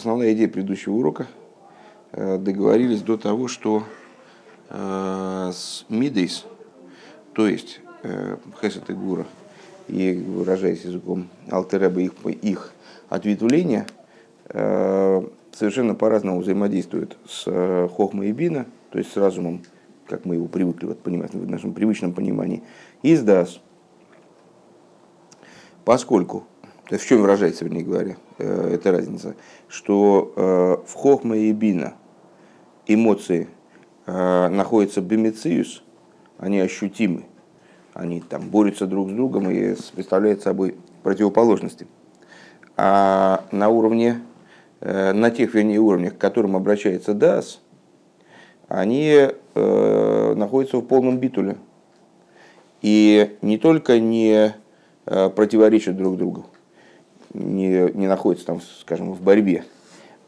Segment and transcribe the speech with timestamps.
[0.00, 1.26] основная идея предыдущего урока.
[2.12, 3.84] Договорились до того, что
[4.70, 6.46] с Мидейс,
[7.34, 7.82] то есть
[8.62, 9.26] Хесет и Гура,
[9.88, 12.72] и выражаясь языком Алтереба, их, их
[13.10, 13.86] ответвления
[14.48, 17.44] совершенно по-разному взаимодействуют с
[17.94, 19.62] Хохма и Бина, то есть с разумом,
[20.06, 22.62] как мы его привыкли вот, понимать в нашем привычном понимании,
[23.02, 23.60] и с Дас.
[25.84, 26.44] Поскольку
[26.98, 29.36] в чем выражается, вернее говоря, э, эта разница?
[29.68, 31.94] Что э, в хохма и бина
[32.86, 33.48] эмоции
[34.06, 35.84] э, находятся бемициус,
[36.38, 37.24] они ощутимы,
[37.94, 41.86] они там борются друг с другом и представляют собой противоположности.
[42.76, 44.22] А на уровне,
[44.80, 47.60] на тех, вернее, уровнях, к которым обращается ДАС,
[48.68, 51.58] они находятся в полном битуле.
[52.80, 54.54] И не только не
[55.04, 56.46] противоречат друг другу,
[57.34, 59.64] не, не находятся там, скажем, в борьбе,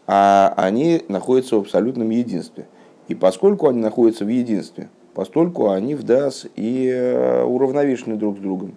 [0.07, 2.67] а они находятся в абсолютном единстве.
[3.09, 8.41] И поскольку они находятся в единстве, постольку они в ДАС и э, уравновешены друг с
[8.41, 8.75] другом.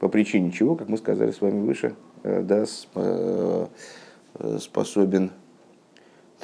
[0.00, 3.66] По причине чего, как мы сказали с вами выше, э, ДАС э,
[4.58, 5.30] способен,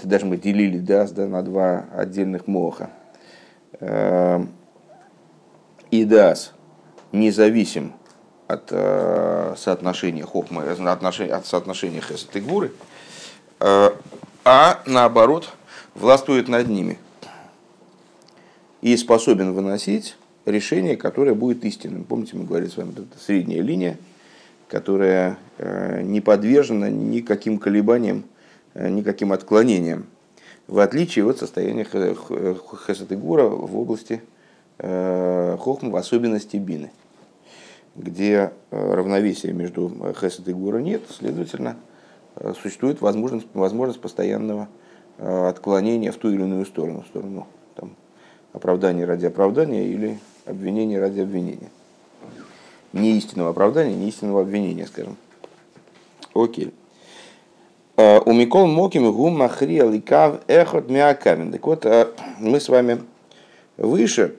[0.02, 2.91] даже мы делили ДАС да, на два отдельных моха.
[5.91, 6.52] И ДАС
[7.12, 7.94] независим
[8.48, 12.72] от э, соотношения хохмы, отношения, от соотношения хесед и гуры,
[13.60, 13.91] э,
[14.44, 15.50] а наоборот
[15.94, 16.98] властвует над ними
[18.80, 22.04] и способен выносить решение, которое будет истинным.
[22.04, 23.98] Помните, мы говорили с вами, это средняя линия,
[24.66, 28.24] которая э, не подвержена никаким колебаниям,
[28.72, 30.06] э, никаким отклонениям,
[30.69, 34.22] в отличие от состояния хесед и гура в области
[34.78, 36.91] э, хохмы, в особенности бины
[37.98, 41.77] где э, равновесия между э, хесед и гура нет, следовательно,
[42.36, 44.68] э, существует возможность, возможность постоянного
[45.20, 47.96] отклонения в ту или иную сторону, в сторону там,
[48.52, 51.70] оправдания ради оправдания или обвинения ради обвинения.
[52.92, 55.16] Не истинного оправдания, не истинного обвинения, скажем.
[56.34, 56.72] Окей.
[57.97, 61.50] У Микол Моким Гум Махрия Ликав Эхот Миакамин.
[61.50, 61.84] Так вот,
[62.38, 63.03] мы с вами
[63.76, 64.36] выше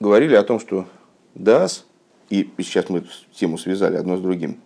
[0.00, 0.86] говорили о том, что
[1.34, 1.86] Дас,
[2.30, 4.60] и сейчас мы тему связали одно с другим,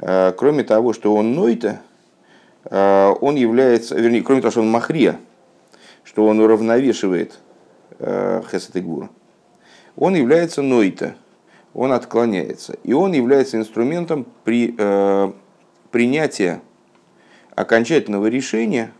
[0.00, 1.82] э, кроме того, что он Нойта,
[2.64, 5.20] э, он является, вернее, кроме того, что он Махрия,
[6.04, 7.38] что он уравновешивает
[7.98, 9.10] э, Хесет и Гура,
[9.96, 11.14] он является Нойта,
[11.74, 12.74] он отклоняется.
[12.82, 14.74] И он является инструментом при
[15.90, 16.60] принятия
[17.54, 18.92] окончательного решения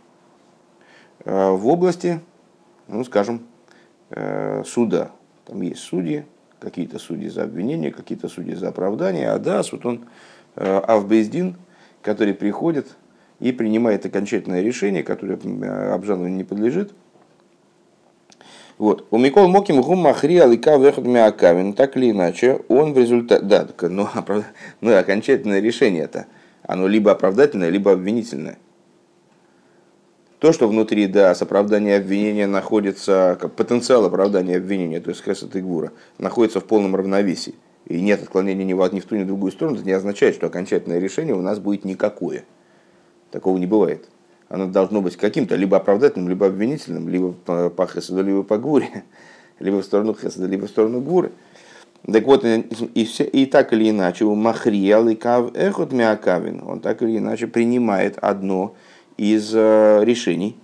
[1.25, 2.19] в области,
[2.87, 3.47] ну, скажем,
[4.65, 5.11] суда,
[5.53, 6.25] там есть судьи,
[6.59, 9.29] какие-то судьи за обвинение, какие-то судьи за оправдание.
[9.29, 10.05] А да, вот он
[10.55, 11.57] э, Авбездин,
[12.01, 12.87] который приходит
[13.39, 16.91] и принимает окончательное решение, которое э, обжалованию не подлежит.
[18.79, 19.05] Вот.
[19.11, 21.73] У Микол Моким Гум Махри Алика Вехот Миакавин.
[21.73, 23.45] Так или иначе, он в результате...
[23.45, 24.43] Да, но, но
[24.81, 26.25] ну, окончательное решение это
[26.63, 28.57] оно либо оправдательное, либо обвинительное.
[30.43, 35.55] То, что внутри, да, с оправдания обвинения находится, как потенциал оправдания обвинения, то есть Хесед
[35.55, 37.55] и Гура, находится в полном равновесии,
[37.85, 40.35] и нет отклонения ни в, ни в ту, ни в другую сторону, это не означает,
[40.35, 42.43] что окончательное решение у нас будет никакое.
[43.31, 44.09] Такого не бывает.
[44.49, 49.05] Оно должно быть каким-то либо оправдательным, либо обвинительным, либо по Хеседу, либо по Гуре,
[49.59, 51.31] либо в сторону Хеседа, либо в сторону Гуры.
[52.05, 56.81] Так вот, и, все, и так или иначе, у Махриал и Кав Эхот Миакавин, он
[56.81, 58.75] так или иначе принимает одно
[59.31, 60.57] из э, решений,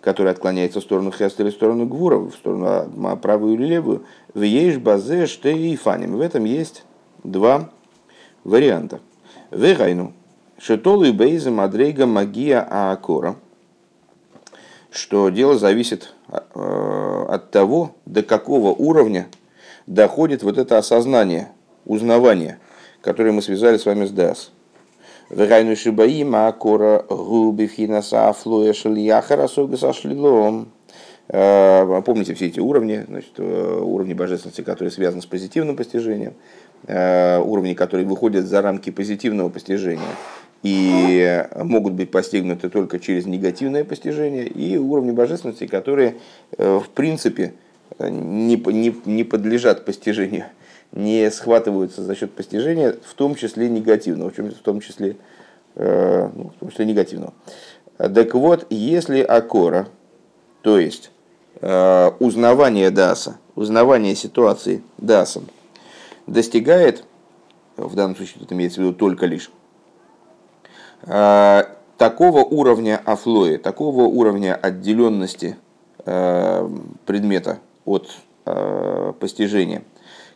[0.00, 4.04] которые отклоняются в сторону Хеста или в сторону Гвура, в сторону а, правую или левую,
[4.34, 6.16] в ейш базе ште и фаним.
[6.16, 6.84] В этом есть
[7.24, 7.70] два
[8.44, 9.00] варианта.
[9.50, 10.12] Вегайну,
[10.58, 13.36] шетолу и бейза мадрейга магия аакора,
[14.90, 19.26] что дело зависит э, от того, до какого уровня
[19.86, 21.48] доходит вот это осознание,
[21.84, 22.58] узнавание,
[23.00, 24.50] которое мы связали с вами с Дас.
[25.30, 30.68] Вегайну шибаим, а кора губи финаса афлуя шельяхара согаса шлилом.
[31.28, 36.34] Э, помните все эти уровни, значит, э, уровни божественности, которые связаны с позитивным постижением,
[36.86, 40.02] э, уровни, которые выходят за рамки позитивного постижения
[40.62, 46.16] и могут быть постигнуты только через негативное постижение, и уровни божественности, которые
[46.56, 47.52] в принципе
[47.98, 50.46] не, не, не подлежат постижению
[50.94, 55.16] не схватываются за счет постижения, в том числе негативного, в том числе,
[55.74, 57.34] э, ну, в том числе негативного.
[57.98, 59.88] Так вот, если акора,
[60.62, 61.10] то есть
[61.60, 65.48] э, узнавание даса, узнавание ситуации дасом,
[66.28, 67.04] достигает,
[67.76, 69.50] в данном случае тут имеется в виду только лишь,
[71.02, 75.56] такого уровня афлои, такого уровня отделенности
[76.04, 78.10] предмета от
[79.20, 79.82] постижения,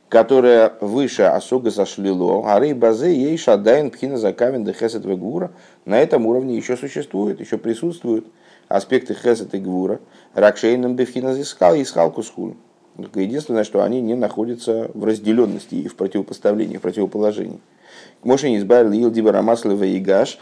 [0.08, 5.50] которая выше осога зашлило, а рей базе ей шадайн пхина закавин де хесет вегура,
[5.84, 8.26] на этом уровне еще существует, еще присутствуют
[8.69, 10.00] аспекты хесет и гвура,
[10.34, 12.55] ракшейном бифхина искал и искал кускуль.
[12.96, 17.61] Только единственное, что они не находятся в разделенности и в противопоставлении, в противоположении.
[18.25, 20.38] Моше не избавил Илдиба Рамаслева и Гаш,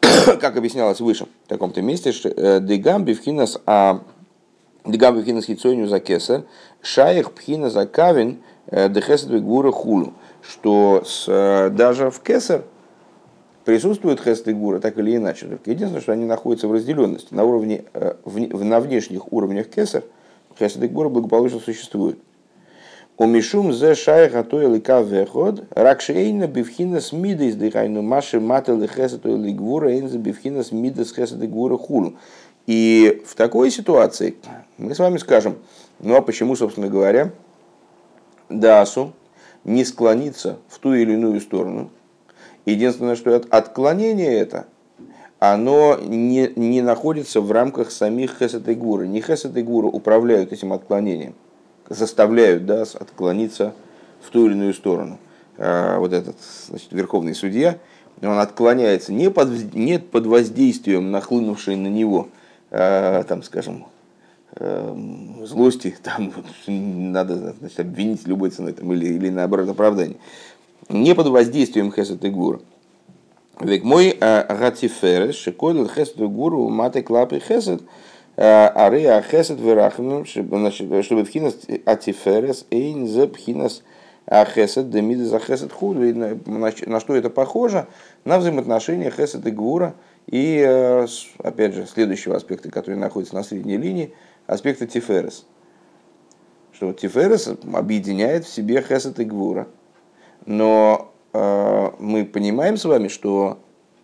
[0.00, 4.02] как объяснялось выше в таком-то месте, что э, Дегам бифхинас а
[4.84, 6.44] Дегам бифхинас хитсойню за кесар,
[6.82, 7.86] шаях пхина за
[8.68, 12.62] э, дехесет гура хулу, что с, э, даже в кесар
[13.64, 15.46] присутствуют хесты гура так или иначе.
[15.46, 17.84] Только единственное, что они находятся в разделенности на уровне,
[18.24, 20.02] в, на внешних уровнях кесар–
[20.58, 22.18] Хесед Гура благополучно существует.
[23.16, 28.80] У Мишум зе шайх атойл и веход, рак шейна бифхина с мидой сдыхайну маши мател
[28.86, 32.14] хесед или гвура, эйнза бифхина с мидой с хесед гвура хулу.
[32.66, 34.36] И в такой ситуации
[34.76, 35.56] мы с вами скажем,
[35.98, 37.32] ну а почему, собственно говоря,
[38.48, 39.12] Дасу
[39.64, 41.90] не склониться в ту или иную сторону.
[42.64, 44.66] Единственное, что отклонение это–
[45.38, 49.06] оно не, не находится в рамках самих хесед и гуры.
[49.06, 51.34] Не хесед и гуры управляют этим отклонением,
[51.88, 53.72] заставляют да, отклониться
[54.20, 55.18] в ту или иную сторону.
[55.56, 56.36] А, вот этот
[56.66, 57.78] значит, верховный судья,
[58.20, 62.28] он отклоняется не под, не под воздействием нахлынувшей на него,
[62.72, 63.86] а, там, скажем,
[64.58, 66.32] злости, там
[66.66, 70.16] надо значит, обвинить любой ценой там, или, или наоборот оправдание.
[70.88, 72.62] Не под воздействием хесед и гуру.
[73.60, 77.82] Век мой гатиферес, шиколил хесед гуру, маты клапы хесед,
[78.36, 83.82] ары а хесед верахну, чтобы пхинас атиферес, эйн за пхинас
[84.30, 86.00] хесед, демиды за хесед худу.
[86.46, 87.86] На что это похоже?
[88.24, 89.94] На взаимоотношения хесед и гура
[90.26, 91.06] и,
[91.38, 94.12] опять же, следующего аспекта, который находится на средней линии,
[94.48, 95.46] аспекта тиферес.
[96.72, 99.68] Что тиферес объединяет в себе хесед и гвура.
[100.44, 103.58] Но Э, мы понимаем с вами, что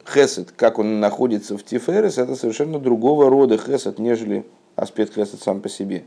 [0.06, 4.44] хесед, как он находится в тиферес, это совершенно другого рода хесед, нежели
[4.76, 6.04] аспект хесед сам по себе.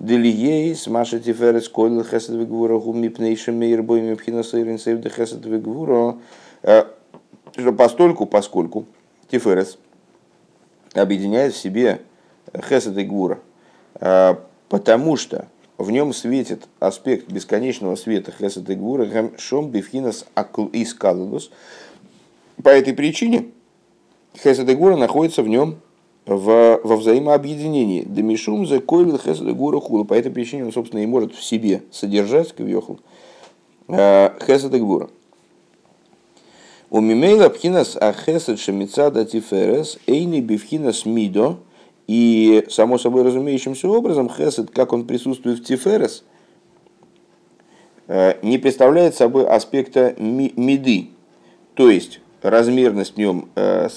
[0.00, 5.10] Делией с маша тиферес койл хесед вегвура гуми пнейша мейр бой мипхина сейрин сейв де
[5.10, 6.16] хесед вегвура.
[6.62, 6.84] Э,
[7.56, 8.86] что постольку, поскольку
[9.30, 9.78] тиферес
[10.94, 12.00] объединяет в себе
[12.68, 13.38] хесед и гвура,
[13.98, 15.48] потому что
[15.78, 20.24] в нем светит аспект бесконечного света Хесед и Гвура, Шом Бифхинас
[20.72, 21.50] из Калудус.
[22.62, 23.46] По этой причине
[24.36, 25.80] Хесед и Гвура находится в нем
[26.26, 28.02] в, во взаимообъединении.
[28.02, 30.04] Демишум за койлил Хесед и Гвура хула.
[30.04, 33.00] По этой причине он, собственно, и может в себе содержать, кавьехал,
[33.88, 35.10] э, Хесед и Гвура.
[36.90, 41.58] У Мимейла Пхинас Ахесед Шамицада Тиферес Эйни Бифхинас Мидо–
[42.06, 46.24] и, само собой разумеющимся образом, хесед, как он присутствует в Тиферес,
[48.08, 51.08] э, не представляет собой аспекта меды,
[51.74, 53.88] то есть размерность в нем, э,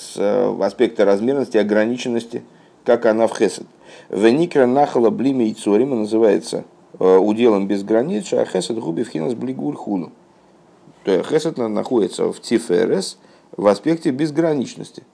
[0.61, 2.43] аспекта размерности, ограниченности,
[2.85, 3.65] как она в хесед.
[4.09, 6.63] Веникра нахала блиме и цорима называется
[6.99, 10.13] э, уделом без границ, а хесед губи в хинас блигуль хуну.
[11.03, 13.17] То есть хесед находится в тиферес
[13.57, 15.03] в аспекте безграничности–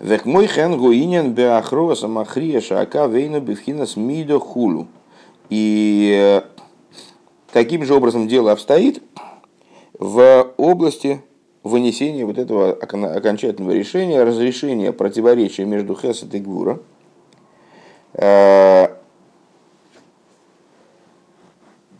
[0.00, 4.88] Век мой хен гуинен беахроса махрия шака вейна бифхинас мидо хулу.
[5.50, 6.42] И э,
[7.52, 9.02] таким же образом дело обстоит
[9.98, 11.20] в области
[11.62, 16.80] вынесения вот этого окончательного решения, разрешения противоречия между Хесед и Гвура.
[18.14, 18.96] Э,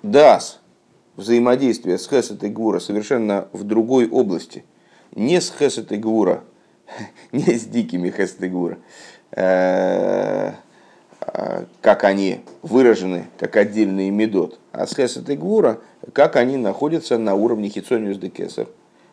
[0.02, 0.60] Дас,
[1.16, 4.64] взаимодействие с Хесед и Гвура совершенно в другой области.
[5.14, 6.44] Не с Хесед и Гвура,
[7.32, 8.78] не с дикими хестегура,
[9.32, 10.52] э,
[11.80, 15.78] как они выражены как отдельный медот, а с хестегура,
[16.12, 18.32] как они находятся на уровне хитсониус де.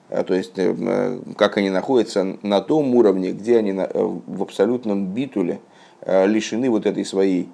[0.09, 5.59] Э, то есть, э, как они находятся на том уровне, где они в абсолютном битуле
[6.05, 7.49] лишены вот этой своей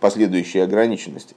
[0.00, 1.34] последующей ограниченности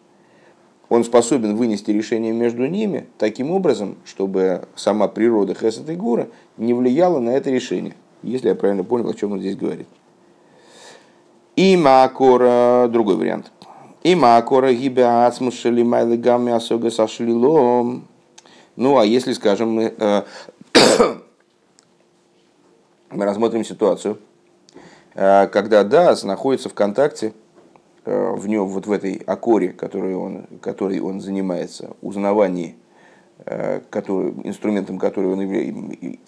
[0.89, 6.27] он способен вынести решение между ними таким образом, чтобы сама природа Хесед и Гура
[6.57, 9.87] не влияла на это решение, если я правильно понял, о чем он здесь говорит.
[11.55, 13.51] И Макора, другой вариант.
[14.03, 18.07] И Макора гибе ацмушали майлы гамми асога сашлилом.
[18.75, 20.23] Ну, а если, скажем, мы, э,
[23.09, 24.19] мы рассмотрим ситуацию,
[25.15, 27.33] э, когда Дас находится в контакте
[28.07, 32.77] в нем, вот в этой акоре, которой он, которой он занимается, узнавании
[33.89, 36.19] который, инструментом которого он является,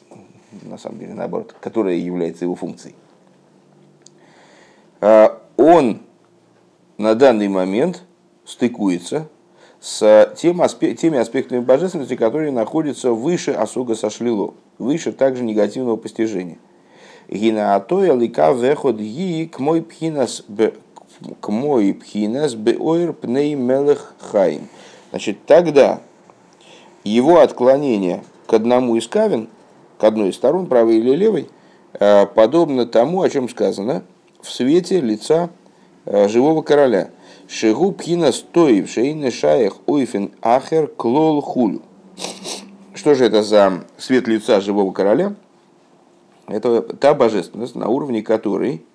[0.63, 2.95] на самом деле наоборот, которая является его функцией.
[5.57, 6.01] Он
[6.97, 8.03] на данный момент
[8.43, 9.29] стыкуется
[9.79, 16.57] с тем аспект, теми аспектами божественности, которые находятся выше осуга сошлило, выше также негативного постижения.
[17.29, 20.43] Гинаатоя лика веход ги к мой пхинас
[21.39, 24.67] к мой пхинас беойр пней мелех хаим.
[25.11, 26.01] Значит, тогда
[27.03, 29.49] его отклонение к одному из кавин,
[29.97, 31.49] к одной из сторон, правой или левой,
[31.93, 34.03] э, подобно тому, о чем сказано,
[34.41, 35.49] в свете лица
[36.05, 37.09] э, живого короля–
[37.49, 41.81] Шигу пхина стоив шейны шаях ойфен ахер клол хулю.
[42.93, 45.33] Что же это за свет лица живого короля?
[46.47, 48.85] Это та божественность, на уровне которой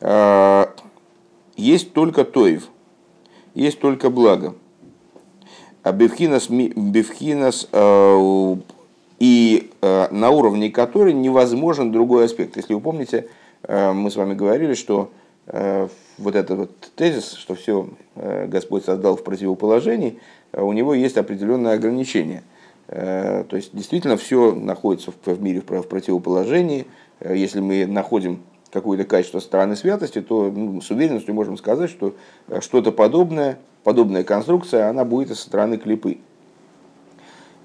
[0.00, 0.66] э,
[1.56, 2.68] есть только тоев,
[3.54, 4.54] есть только благо.
[5.82, 8.56] А бифхинас, бифхинас э,
[9.18, 12.56] и э, на уровне которой невозможен другой аспект.
[12.56, 13.28] Если вы помните,
[13.64, 15.10] э, мы с вами говорили, что
[16.18, 20.20] вот этот вот тезис, что все Господь создал в противоположении,
[20.52, 22.44] у него есть определенное ограничение.
[22.88, 26.86] Э, то есть действительно все находится в мире в противоположении.
[27.24, 32.14] Если мы находим какое-то качество стороны святости, то ну, с уверенностью можем сказать, что
[32.60, 36.18] что-то подобное, подобная конструкция, она будет и со стороны клипы.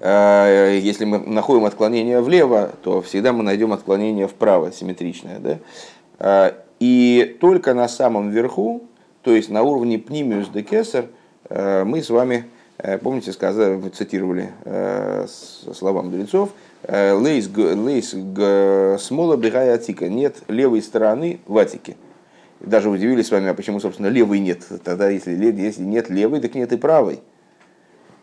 [0.00, 5.40] Если мы находим отклонение влево, то всегда мы найдем отклонение вправо, симметричное.
[5.40, 6.54] Да?
[6.78, 8.82] И только на самом верху,
[9.22, 11.06] то есть на уровне пнимиус де кесар,
[11.48, 12.44] э, мы с вами,
[12.78, 16.50] э, помните, сказали, цитировали э, слова мудрецов,
[16.86, 18.10] лейс, лейс
[19.02, 21.96] смола бегая атика, нет левой стороны в атике.
[22.60, 24.64] Даже удивились с вами, а почему, собственно, левой нет.
[24.84, 27.20] Тогда, если, если нет левой, так нет и правой.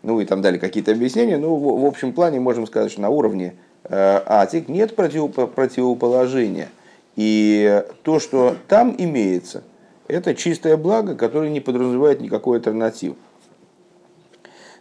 [0.02, 1.38] Ну и там дали какие-то объяснения.
[1.38, 3.54] Ну, в, общем плане можем сказать, что на уровне
[3.88, 6.68] атик нет противоположения–
[7.16, 9.64] и то, что там имеется,
[10.06, 13.16] это чистое благо, которое не подразумевает никакой альтернативы.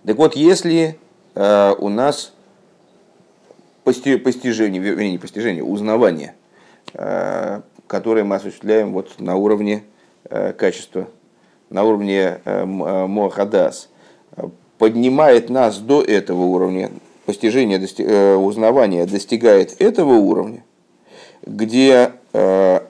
[0.05, 0.99] Так вот, если
[1.33, 2.33] э, у нас
[3.85, 6.35] постижение, вернее, не постижение, узнавание,
[6.93, 9.83] э, которое мы осуществляем вот на уровне
[10.25, 11.07] э, качества,
[11.69, 13.89] на уровне Мохадас,
[14.77, 16.91] поднимает нас до этого уровня,
[17.25, 17.79] постижение,
[18.37, 20.63] узнавания достигает этого уровня,
[21.45, 22.81] где Э,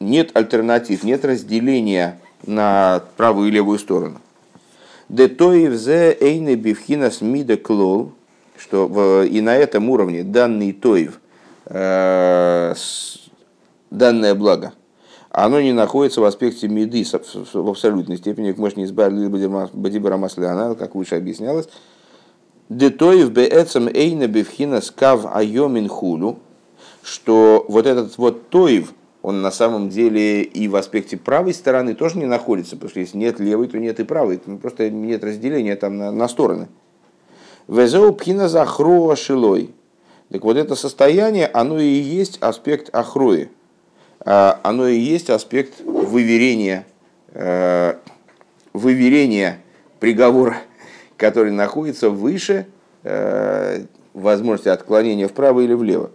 [0.00, 4.22] нет альтернатив, нет разделения на правую и левую сторону.
[5.10, 8.12] Детоев зе эйне бифхинас мида клол,
[8.58, 11.20] что в, и на этом уровне данный тоев,
[11.66, 12.74] э,
[13.90, 14.72] данное благо,
[15.30, 20.94] оно не находится в аспекте миды в абсолютной степени, как можно избавили Бадибара Масляна, как
[20.94, 21.68] выше объяснялось.
[22.68, 26.38] Детоев беэцам эйне бифхинас кав айомин хулю,
[27.02, 32.18] что вот этот вот тоев, он на самом деле и в аспекте правой стороны тоже
[32.18, 35.96] не находится, потому что если нет левой, то нет и правой, просто нет разделения там
[35.98, 36.68] на, на стороны.
[37.68, 39.70] Везеу пхина захроа шилой.
[40.30, 43.50] Так вот это состояние, оно и есть аспект ахрои.
[44.20, 46.86] А, оно и есть аспект выверения,
[47.32, 47.94] э,
[48.72, 49.60] выверения
[50.00, 50.58] приговора,
[51.16, 52.66] который находится выше
[53.02, 56.10] э, возможности отклонения вправо или влево.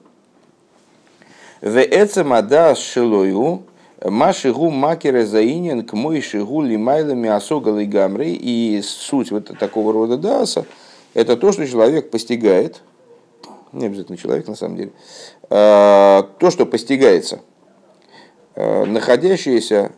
[1.62, 3.64] Веэцемада шилою
[4.04, 8.30] Машигу макера заинен к мой шигу лимайлами осогалы гамры.
[8.30, 10.66] И суть вот такого рода даса–
[11.14, 12.82] это то, что человек постигает,
[13.72, 14.92] не обязательно человек на самом деле,
[15.50, 17.42] а, то, что постигается,
[18.56, 19.92] а, находящееся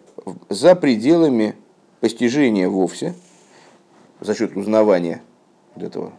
[0.50, 1.56] за пределами
[2.00, 3.14] постижения вовсе,
[4.20, 5.22] за счет узнавания
[5.76, 6.14] вот этого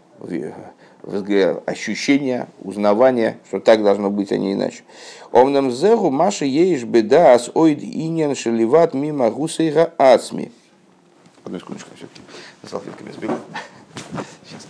[1.66, 4.84] ощущения, узнавания, что так должно быть, а не иначе.
[5.32, 10.50] Омнам зеру маши еиш беда ас ойд иньян шеливат мимо гусейга ацми.
[11.44, 12.22] Одну секундочку, все-таки
[12.66, 13.34] салфетками сбегу.
[14.48, 14.66] Сейчас.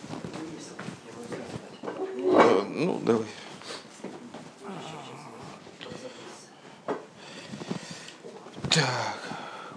[2.76, 3.26] Ну, давай.
[8.68, 8.84] Так.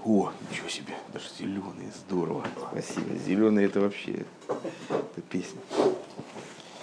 [0.03, 2.43] О, ничего себе, даже зеленые, здорово.
[2.71, 3.15] Спасибо.
[3.19, 4.25] Зеленые это вообще
[4.89, 5.59] это песня.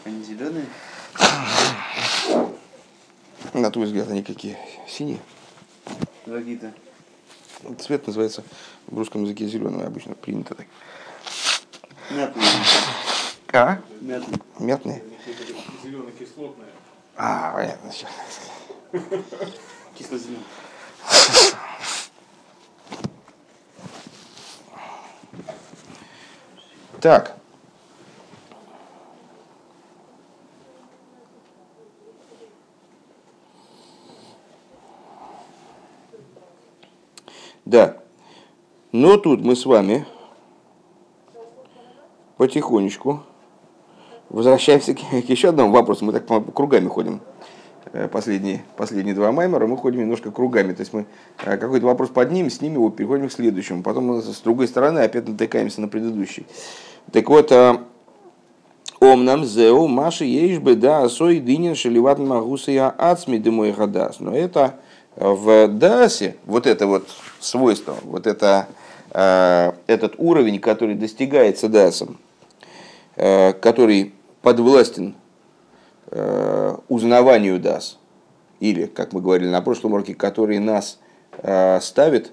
[0.04, 0.66] Они зеленые?
[3.52, 4.56] На твой взгляд, они какие?
[4.86, 5.18] Синие?
[6.26, 6.72] Какие-то.
[7.80, 8.44] Цвет называется
[8.86, 10.66] в русском языке зеленый, обычно принято так.
[12.10, 12.46] Мятные.
[13.54, 13.62] Ка?
[13.62, 13.82] А?
[14.00, 14.40] Мятные.
[14.58, 15.02] Мятные?
[15.84, 16.66] Зелено-кислотные.
[17.16, 17.92] А, понятно.
[19.94, 20.42] Кисло-зеленый.
[27.00, 27.36] Так.
[37.64, 38.02] Да.
[38.90, 40.04] Но тут мы с вами
[42.36, 43.22] потихонечку
[44.34, 44.98] возвращаемся к,
[45.28, 46.04] еще одному вопросу.
[46.04, 46.24] Мы так
[46.54, 47.20] кругами ходим.
[47.92, 50.72] Э, Последние, последние два маймера мы ходим немножко кругами.
[50.72, 51.06] То есть мы
[51.44, 53.82] э, какой-то вопрос поднимем, с ними его переходим к следующему.
[53.82, 56.46] Потом с другой стороны опять натыкаемся на предыдущий.
[57.12, 57.78] Так вот, э,
[59.00, 64.18] Ом нам зеу маши ешь бы да сой дынин шеливат магуса я ацми дымой гадас.
[64.18, 64.76] Но это
[65.16, 67.06] в дасе, вот это вот
[67.38, 68.66] свойство, вот это,
[69.10, 72.18] этот уровень, который достигается дасом,
[73.14, 74.14] который
[74.44, 75.14] подвластен
[76.88, 77.98] узнаванию дас,
[78.60, 81.00] или, как мы говорили на прошлом уроке, который нас
[81.80, 82.30] ставит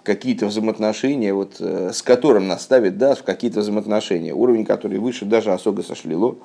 [0.00, 4.98] в какие-то взаимоотношения, вот, э, с которым нас ставит да, в какие-то взаимоотношения, уровень, который
[4.98, 6.36] выше даже Осога сошлило.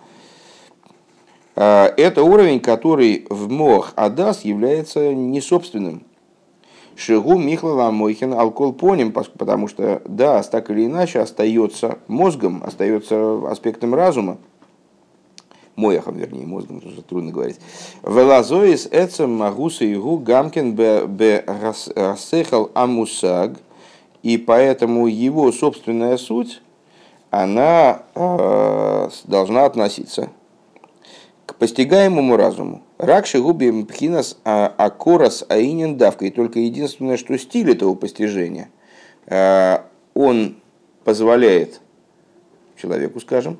[1.55, 6.03] А, это уровень, который в мох Адас является несобственным.
[6.97, 13.95] Шигу Михлала Мойхин Алкол поним, потому что Дас так или иначе остается мозгом, остается аспектом
[13.95, 14.37] разума,
[15.75, 17.59] Мояхом, вернее, мозгом, тоже трудно говорить.
[18.03, 21.43] Велазоис эцем магуса игу гамкен бе
[21.95, 23.57] рассехал амусаг,
[24.23, 26.61] и поэтому его собственная суть,
[27.29, 30.29] она э, должна относиться
[31.45, 32.81] к постигаемому разуму.
[32.97, 36.25] Ракши губи мпхинас а, акорас аинин давка.
[36.25, 38.69] И только единственное, что стиль этого постижения,
[39.27, 39.79] э,
[40.13, 40.55] он
[41.03, 41.81] позволяет
[42.77, 43.59] человеку, скажем,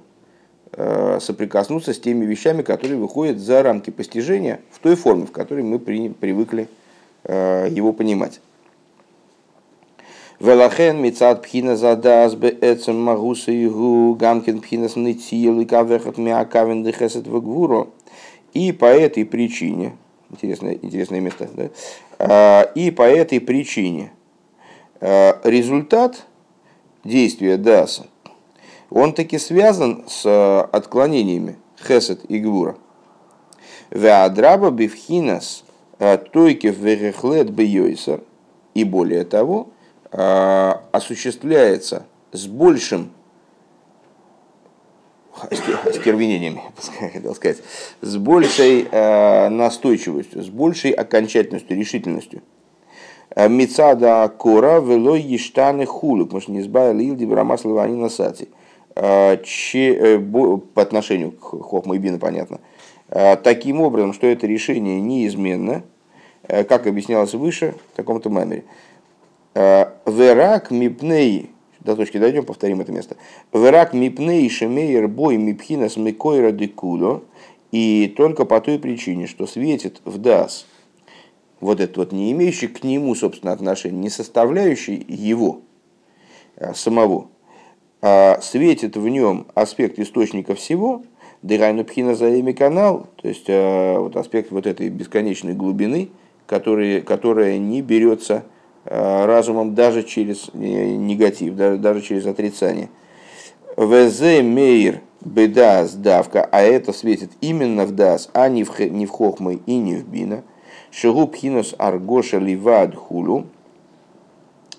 [1.22, 5.80] соприкоснуться с теми вещами, которые выходят за рамки постижения в той форме, в которой мы
[5.80, 6.68] при, привыкли
[7.24, 8.42] э, его понимать.
[17.34, 17.90] И.
[18.54, 19.96] И по этой причине,
[20.30, 21.70] интересное, интересное место, да?
[22.20, 24.12] А, и по этой причине
[25.00, 26.26] э, результат
[27.06, 28.08] действия даса
[28.90, 32.76] он таки связан с э, отклонениями хесед и гвура.
[33.90, 35.64] Веадраба бифхинас
[36.00, 38.22] э, тойкев верехлет бейойсер.
[38.74, 39.70] И более того,
[40.12, 43.12] э, осуществляется с большим
[45.84, 46.62] остервенением,
[47.12, 47.58] хотел сказать,
[48.02, 48.88] с большей
[49.50, 52.42] настойчивостью, с большей окончательностью, решительностью.
[53.36, 58.48] Мицада кора вело ештаны хулю, потому что не избавили илди брамас лаванина сати.
[58.96, 59.38] Э,
[60.74, 62.62] по отношению к Хохма и Бина, понятно,
[63.10, 65.84] э, таким образом, что это решение неизменно,
[66.44, 68.64] э, как объяснялось выше в таком-то мамере.
[69.54, 73.16] Верак мипней, до точки дойдем, повторим это место.
[73.54, 77.24] Верак мипней шемейер бой мипхина смекойра декудо,
[77.72, 80.68] и только по той причине, что светит в дас,
[81.62, 85.62] вот этот вот не имеющий к нему, собственно, отношения, не составляющий его
[86.74, 87.35] самого, а
[88.42, 91.04] светит в нем аспект источника всего,
[91.46, 96.10] Дырайну Пхина Заеми канал, то есть а, вот аспект вот этой бесконечной глубины,
[96.48, 98.46] который, которая не берется
[98.84, 102.90] а, разумом даже через негатив, даже, даже через отрицание.
[103.78, 109.10] Везе мейр беда давка, а это светит именно в дас, а не в, не в
[109.10, 110.44] хохмы и не в бина.
[110.90, 113.46] Шигу пхинус аргоша ливад хулу,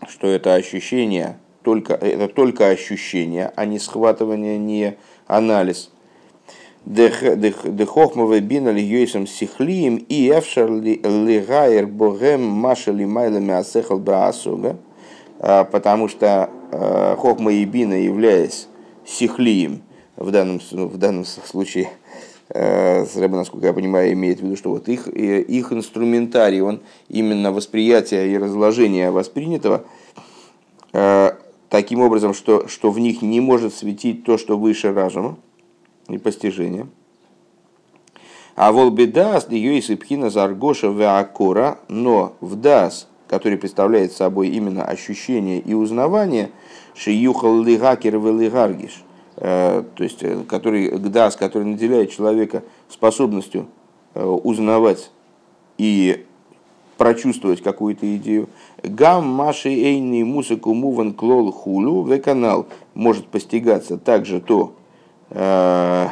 [0.09, 4.95] что это ощущение только, это только ощущение, а не схватывание, не
[5.27, 5.91] анализ.
[6.85, 14.77] Дехохмове бина льюисом сихлием и эфшар лигайер богем машали майлами асехал баасуга,
[15.41, 18.69] а, потому что а, хохма и бина, являясь
[19.05, 19.83] сихлием,
[20.15, 21.89] в данном, в данном случае,
[22.51, 27.51] а, Рэба, насколько я понимаю, имеет в виду, что вот их, их инструментарий, он именно
[27.51, 29.85] восприятие и разложение воспринятого,
[31.69, 35.37] таким образом, что, что в них не может светить то, что выше разума
[36.09, 36.87] и постижения.
[38.55, 45.61] А волбедас ее и сыпхина заргоша веакора, но в дас, который представляет собой именно ощущение
[45.61, 46.51] и узнавание,
[46.95, 49.05] шиюхал лигакер велигаргиш,
[49.37, 53.67] э, то есть э, который, дас, который наделяет человека способностью
[54.15, 55.11] э, узнавать
[55.77, 56.25] и
[56.97, 58.49] прочувствовать какую-то идею.
[58.83, 64.75] Гам маши эйни мусыку муван клол хулю в канал может постигаться также то,
[65.31, 66.09] э,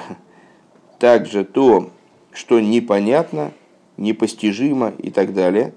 [0.98, 1.90] также то,
[2.32, 3.52] что непонятно,
[3.96, 5.72] непостижимо и так далее.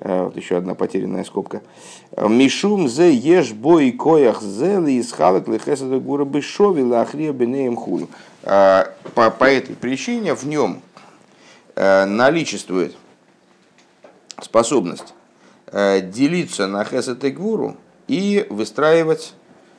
[0.00, 1.62] Э, вот еще одна потерянная скобка.
[2.16, 8.08] Мишум зе еш бой коях зели из халак лехесада гура бешови лахрия бенеем хулю.
[8.42, 10.80] Э, по, по этой причине в нем
[11.76, 12.96] э, наличествует
[14.44, 15.14] способность
[15.66, 17.76] э, делиться на хесед и гвуру
[18.08, 19.34] и выстраивать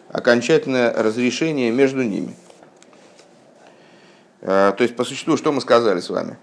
[0.09, 2.35] окончательное разрешение между ними.
[4.41, 6.37] Э, то есть, по существу, что мы сказали с вами?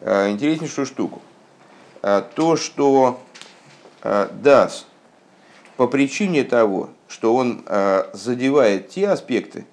[0.00, 1.20] Э, интереснейшую штуку.
[2.34, 3.20] То, что
[4.02, 4.86] Дас
[5.76, 7.62] по причине того, что он
[8.14, 9.66] задевает те аспекты,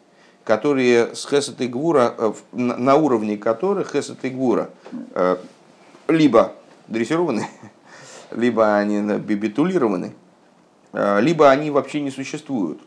[0.43, 4.69] которые с Хесет и Гвура, на уровне которых Хесет и Гвура
[6.07, 6.53] либо
[6.87, 7.47] дрессированы,
[8.37, 10.13] либо они бибитулированы,
[10.93, 12.79] либо они вообще не существуют,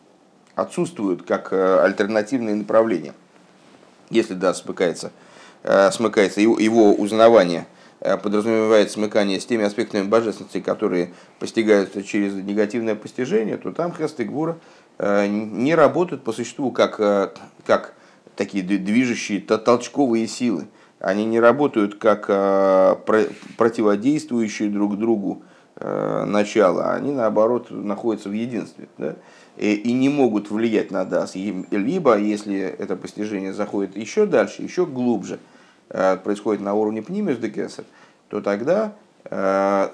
[0.55, 3.15] отсутствуют как альтернативные направления–
[4.11, 5.13] если да, смыкается,
[5.63, 7.67] э, смыкается его, узнавание,
[8.01, 14.19] э, подразумевает смыкание с теми аспектами божественности, которые постигаются через негативное постижение, то там хест
[14.21, 14.59] и гвура
[14.99, 16.97] э, не работают по существу как,
[17.65, 17.95] как
[18.35, 20.67] такие движущие толчковые силы.
[21.01, 22.27] Они не работают как
[23.57, 25.43] противодействующие друг другу
[25.77, 28.89] начала, они наоборот находятся в единстве.
[28.99, 29.17] Да?
[29.61, 31.35] Э, и не могут влиять на дас.
[31.35, 35.39] Либо, если это постижение заходит еще дальше, еще глубже,
[35.91, 37.85] э, происходит на уровне пнимис декесет,
[38.29, 39.89] то тогда э,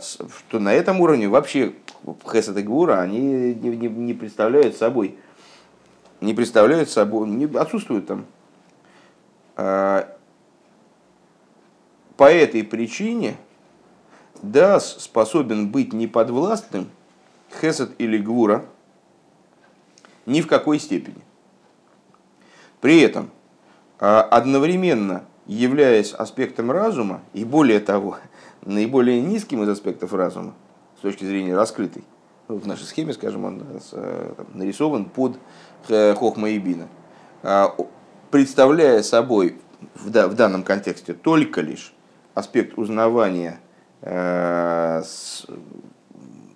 [0.48, 1.72] то на этом уровне вообще
[2.30, 3.18] хесед и гура, они
[3.54, 5.18] не, не, не представляют собой,
[6.20, 8.24] не представляют собой, не, отсутствуют там.
[12.16, 13.36] По этой причине
[14.42, 16.88] Дас способен быть неподвластным,
[17.60, 18.64] хесед или гвура–
[20.26, 21.22] ни в какой степени.
[22.80, 23.30] При этом,
[23.98, 28.18] а, одновременно являясь аспектом разума, и более того,
[28.64, 30.54] наиболее низким из аспектов разума,
[30.98, 32.04] с точки зрения раскрытой,
[32.48, 35.38] ну, в нашей схеме, скажем, он э, там, нарисован под
[35.88, 36.88] э, Хохма и Бина,
[37.42, 37.74] а,
[38.30, 39.56] представляя собой
[39.94, 41.92] в данном контексте только лишь
[42.36, 43.58] аспект узнавания
[44.02, 45.02] э,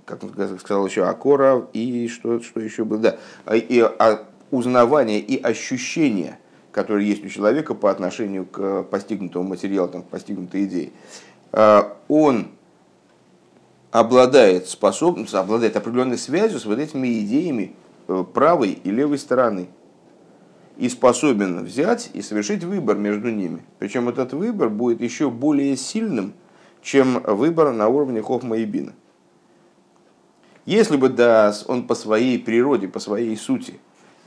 [0.05, 0.23] как
[0.61, 3.17] сказал еще, Акора и что, что еще было, да,
[3.47, 6.39] а, и а, узнавание и ощущение,
[6.73, 10.91] которое есть у человека по отношению к постигнутому материалу, там, к постигнутой идее,
[11.53, 12.49] а, он
[13.91, 17.75] обладает способностью, обладает определенной связью с вот этими идеями
[18.07, 19.69] э, правой и левой стороны
[20.81, 23.63] и способен взять и совершить выбор между ними.
[23.79, 26.33] Причем этот выбор будет еще более сильным,
[26.83, 28.95] чем выбор на уровне Хохма и Бина.
[30.65, 33.79] Если бы да, он по своей природе, по своей сути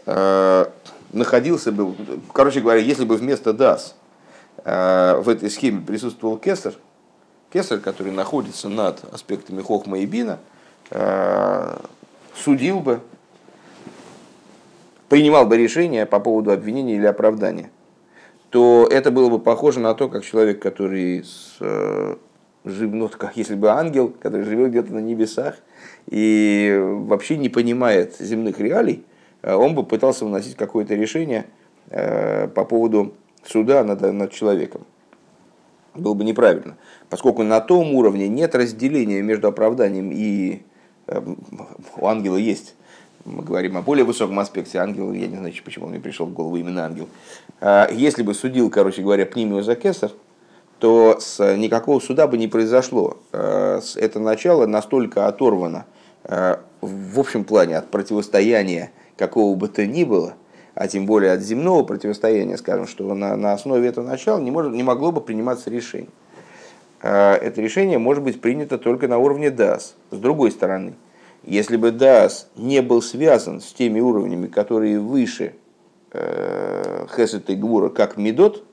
[0.05, 0.65] э,
[1.11, 1.95] находился бы,
[2.31, 3.95] короче говоря, если бы вместо дас
[4.63, 6.75] э, в этой схеме присутствовал кесар,
[7.51, 10.37] кесар, который находится над аспектами хохма и бина,
[10.91, 11.79] э,
[12.35, 12.99] судил бы,
[15.13, 17.69] принимал бы решение по поводу обвинения или оправдания,
[18.49, 21.59] то это было бы похоже на то, как человек, который с,
[22.65, 25.57] жив, ну, как если бы ангел, который живет где-то на небесах,
[26.09, 29.03] и вообще не понимает земных реалий,
[29.43, 31.45] э, он бы пытался выносить какое-то решение
[31.91, 33.13] э, по поводу
[33.45, 34.83] суда над, над человеком.
[35.93, 36.75] Было бы неправильно,
[37.11, 40.63] поскольку на том уровне нет разделения между оправданием и
[41.05, 41.21] э,
[41.97, 42.73] у ангела есть.
[43.25, 46.57] Мы говорим о более высоком аспекте ангела, я не знаю, почему мне пришел в голову
[46.57, 47.07] именно ангел.
[47.91, 50.11] Если бы судил, короче говоря, Пнимио Закесар,
[50.79, 53.17] то с, никакого суда бы не произошло.
[53.31, 55.85] Это начало настолько оторвано
[56.23, 60.33] Э, в общем плане от противостояния какого бы то ни было,
[60.73, 64.73] а тем более от земного противостояния, скажем, что на, на основе этого начала не, может,
[64.73, 66.09] не могло бы приниматься решение.
[67.01, 69.95] Это решение может быть принято только на уровне ДАС.
[70.11, 70.93] С другой стороны,
[71.43, 75.55] если бы ДАС не был связан с теми уровнями, которые выше
[76.11, 78.63] э, Хесет и Гвура, как Медот,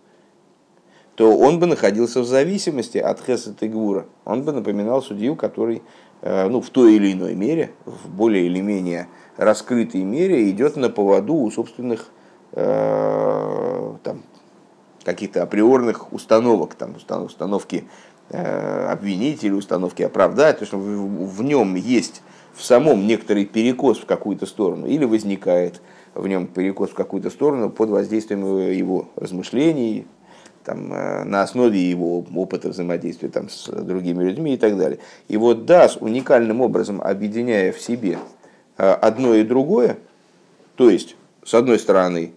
[1.14, 4.06] то он бы находился в зависимости от Хесет и Гвура.
[4.24, 5.82] Он бы напоминал судью, который
[6.22, 10.90] Э, ну, в той или иной мере, в более или менее раскрытой мере, идет на
[10.90, 12.08] поводу у собственных
[12.52, 14.22] э, там,
[15.04, 17.84] каких-то априорных установок, там, установки
[18.30, 22.22] э, обвинителя, установки оправдать, то, что в, нем есть
[22.54, 25.80] в самом некоторый перекос в какую-то сторону, или возникает
[26.14, 30.06] в нем перекос в какую-то сторону под воздействием его размышлений,
[30.64, 34.98] там, э, на основе его опыта взаимодействия там, с другими людьми и так далее.
[35.28, 38.18] И вот ДАС уникальным образом объединяя в себе
[38.76, 39.98] э, одно и другое,
[40.76, 42.32] то есть, с одной стороны,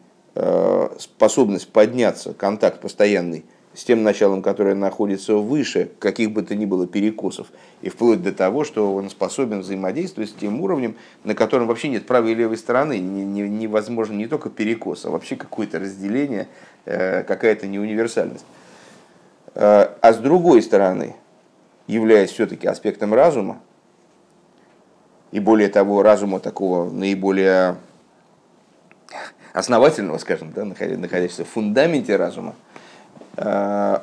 [0.97, 6.87] способность подняться, контакт постоянный с тем началом, которое находится выше каких бы то ни было
[6.87, 7.47] перекосов,
[7.81, 12.05] и вплоть до того, что он способен взаимодействовать с тем уровнем, на котором вообще нет
[12.05, 16.47] правой и левой стороны, невозможно не только перекос, а вообще какое-то разделение,
[16.85, 18.45] э, какая-то неуниверсальность.
[19.55, 21.15] Э, а с другой стороны,
[21.87, 23.59] являясь все-таки аспектом разума,
[25.31, 27.77] и более того, разума такого наиболее
[29.53, 32.55] основательного, скажем, да, находящегося в фундаменте разума,
[33.37, 33.99] э,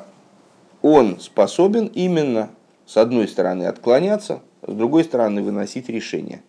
[0.81, 2.49] он способен именно,
[2.85, 6.41] с одной стороны, отклоняться, с другой стороны, выносить решение,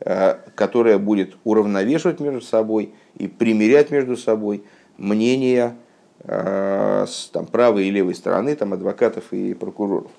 [0.00, 4.64] э, которое будет уравновешивать между собой и примерять между собой
[4.98, 5.76] мнения
[6.24, 10.10] э, с там, правой и левой стороны, там, адвокатов и прокуроров.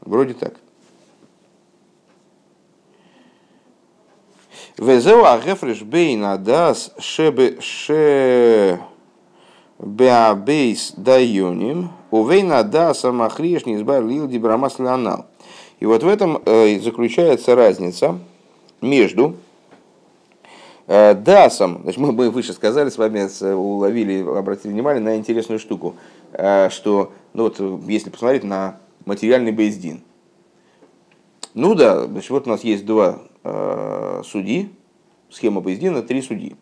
[0.00, 0.54] Вроде так.
[4.78, 8.80] Везеу агефреш бейна дас шебе ше
[9.78, 15.26] беабейс дайоним увейна дас амахриеш не избавил лил дибрамас леонал.
[15.78, 18.18] И вот в этом э, заключается разница
[18.80, 19.36] между
[20.86, 25.96] э, дасом, значит, мы, мы выше сказали, с вами уловили, обратили внимание на интересную штуку,
[26.32, 30.02] э, что ну вот, если посмотреть на материальный бейздин,
[31.52, 34.70] ну да, значит, вот у нас есть два судьи,
[35.30, 36.56] схема Боездина, три судьи.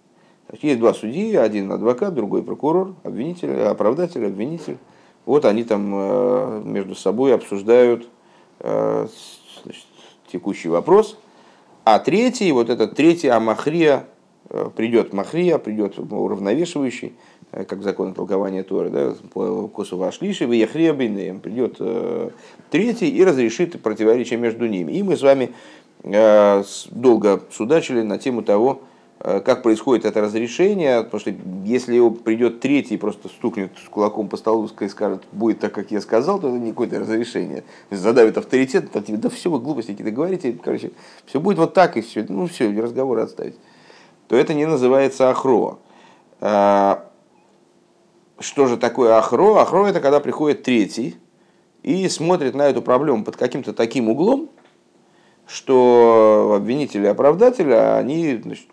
[0.62, 4.79] Есть два судьи, один адвокат, другой прокурор, обвинитель, оправдатель, обвинитель.
[5.25, 8.09] Вот они там э, между собой обсуждают
[8.59, 9.07] э,
[9.62, 9.85] значит,
[10.33, 11.19] текущий вопрос.
[11.85, 14.07] А третий, вот этот третий Амахрия,
[14.77, 17.14] придет Махрия, придет уравновешивающий,
[17.53, 19.14] как закон толкования Торы, да,
[19.69, 21.81] Косово Ашлиши, в Яхрия придет
[22.71, 24.93] третий и разрешит противоречие между ними.
[24.93, 28.81] И мы с вами Э, долго судачили на тему того,
[29.21, 31.35] э, как происходит это разрешение, потому что
[31.65, 36.41] если придет третий просто стукнет кулаком по столу и скажет, будет так, как я сказал,
[36.41, 37.65] то это не какое-то разрешение.
[37.91, 40.93] Задавит авторитет, то тебе, да все, вы глупости какие-то говорите, короче,
[41.27, 43.57] все будет вот так и все, ну все, разговоры отставить.
[44.29, 45.81] То это не называется ахро.
[46.41, 47.11] А,
[48.39, 49.57] что же такое ахро?
[49.57, 51.17] Ахро это когда приходит третий
[51.83, 54.49] и смотрит на эту проблему под каким-то таким углом,
[55.51, 58.67] что обвинители и оправдатели, они значит,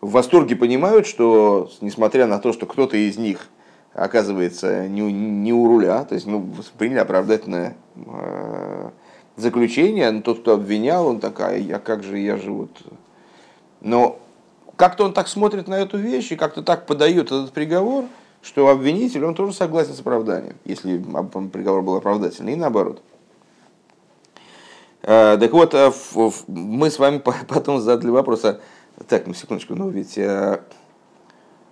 [0.00, 3.48] в восторге понимают, что несмотря на то, что кто-то из них
[3.94, 6.46] оказывается не, не у руля, то есть ну,
[6.76, 8.90] приняли оправдательное э,
[9.36, 12.70] заключение, но тот, кто обвинял, он такая, я как же, я вот...
[13.80, 14.18] Но
[14.76, 18.04] как-то он так смотрит на эту вещь и как-то так подает этот приговор,
[18.42, 20.98] что обвинитель, он тоже согласен с оправданием, если
[21.52, 23.02] приговор был оправдательный, и наоборот.
[25.02, 25.92] Э, так вот, э,
[26.46, 28.42] мы с вами потом задали вопрос,
[29.08, 30.60] так, ну секундочку, ну ведь, э,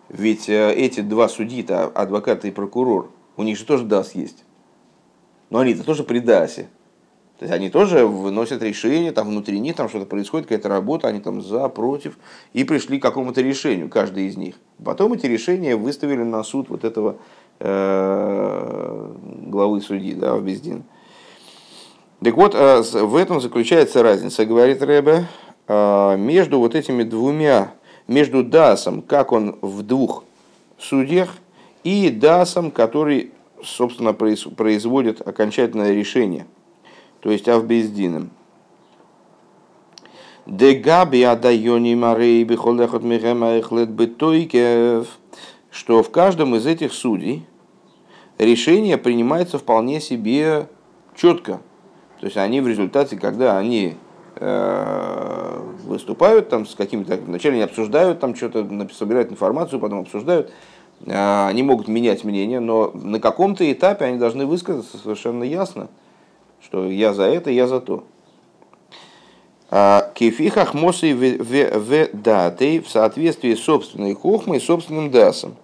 [0.08, 4.44] ведь эти два судьи-то, адвокат и прокурор, у них же тоже ДАС есть.
[5.50, 6.68] Но они-то тоже при ДАСе.
[7.38, 11.20] То есть они тоже выносят решение, там внутри них там что-то происходит, какая-то работа, они
[11.20, 12.18] там за, против,
[12.52, 14.56] и пришли к какому-то решению, каждый из них.
[14.84, 17.16] Потом эти решения выставили на суд вот этого
[17.58, 19.10] главы
[19.80, 20.78] судьи, да, Бездин.
[20.78, 20.82] Э,
[22.22, 25.26] так вот, э, в этом заключается разница, говорит Рэбе,
[25.68, 27.72] э, между вот этими двумя,
[28.06, 30.24] между Дасом, как он в двух
[30.78, 31.36] судьях,
[31.82, 33.32] и Дасом, который,
[33.64, 36.46] собственно, производит окончательное решение,
[37.20, 38.30] то есть Авбездином.
[45.70, 47.46] Что в каждом из этих судей
[48.38, 50.68] решение принимается вполне себе
[51.14, 51.60] четко,
[52.20, 53.96] то есть они в результате, когда они
[54.36, 60.52] э, выступают там с какими-то, вначале они обсуждают там что-то, собирают информацию, потом обсуждают,
[61.06, 65.88] э, они могут менять мнение, но на каком-то этапе они должны высказаться совершенно ясно,
[66.62, 68.04] что я за это, я за то.
[69.70, 75.56] А, Кефихах мосы в даты в соответствии с собственной хохмой и собственным дасом.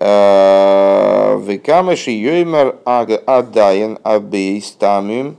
[0.00, 5.36] Э, Векамеши йоймер адаен абейстамим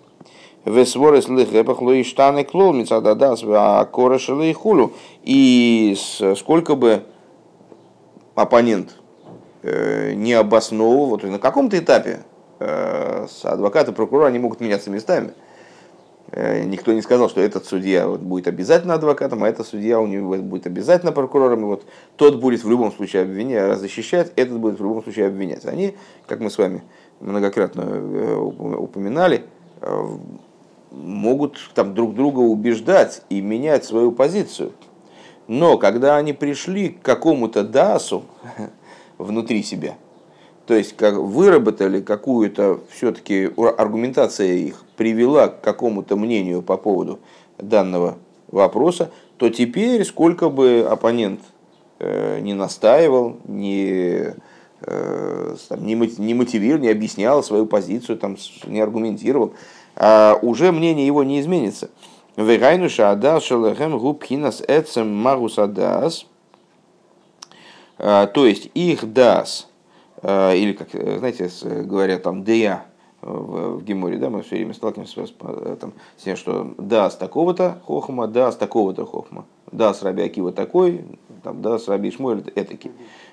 [0.65, 4.93] Весворес лихепах лоиштаны клол мицададас а корыша хулю.
[5.23, 5.95] И
[6.36, 7.04] сколько бы
[8.36, 8.95] оппонент
[9.62, 12.23] э, не обосновывал, вот на каком-то этапе
[12.60, 15.34] э, адвокат и прокурор они могут меняться местами.
[16.32, 20.36] Э, никто не сказал, что этот судья будет обязательно адвокатом, а этот судья у него
[20.38, 21.60] будет обязательно прокурором.
[21.62, 25.65] И вот тот будет в любом случае обвинять, защищать, этот будет в любом случае обвинять.
[25.65, 25.95] Они,
[26.26, 26.84] как мы с вами
[27.19, 29.43] многократно упоминали,
[30.94, 34.72] могут там друг друга убеждать и менять свою позицию.
[35.48, 38.24] Но когда они пришли к какому-то дасу
[39.18, 39.96] внутри себя,
[40.66, 47.20] то есть как выработали какую-то все-таки аргументация их привела к какому-то мнению по поводу
[47.58, 51.42] данного вопроса, то теперь сколько бы оппонент
[52.00, 54.36] э, не настаивал, не,
[54.82, 59.54] э, не мотивировал, не объяснял свою позицию, там, не аргументировал,
[59.96, 61.90] уже мнение его не изменится.
[62.36, 66.26] Вегайнуша адас шелехем губхинас эцем магус адас.
[68.00, 69.70] А, То есть их дас,
[70.22, 71.50] а, или как, э, знаете,
[71.84, 72.86] говорят там дея
[73.22, 77.16] в, в Геморе, да, мы все время сталкиваемся с, э, там, с тем, что дас
[77.16, 81.06] такого-то хохма, дас такого-то хохма, дас раби Акива такой,
[81.44, 82.92] там, дас раби Шмуэль этакий.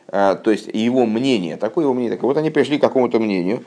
[0.08, 2.28] А, То есть его мнение, такое его мнение, такое.
[2.28, 3.64] Вот они пришли к какому-то мнению.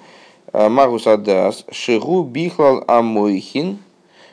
[0.54, 3.80] Магус адас, шигу бихлал амойхин,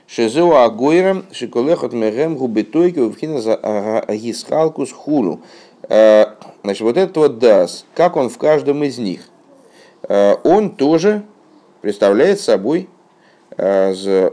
[0.07, 5.41] Шезеу агойрам шиколехот мегем губитойки увхина за агисхалкус хулу.
[5.89, 6.27] Э,
[6.63, 9.23] Значит, вот этот вот дас, как он в каждом из них,
[10.09, 11.23] э, он тоже
[11.81, 12.89] представляет собой
[13.57, 14.33] э, за-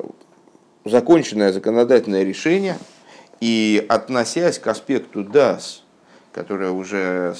[0.83, 2.77] законченное законодательное решение,
[3.39, 5.83] и относясь к аспекту дас,
[6.33, 7.35] которое уже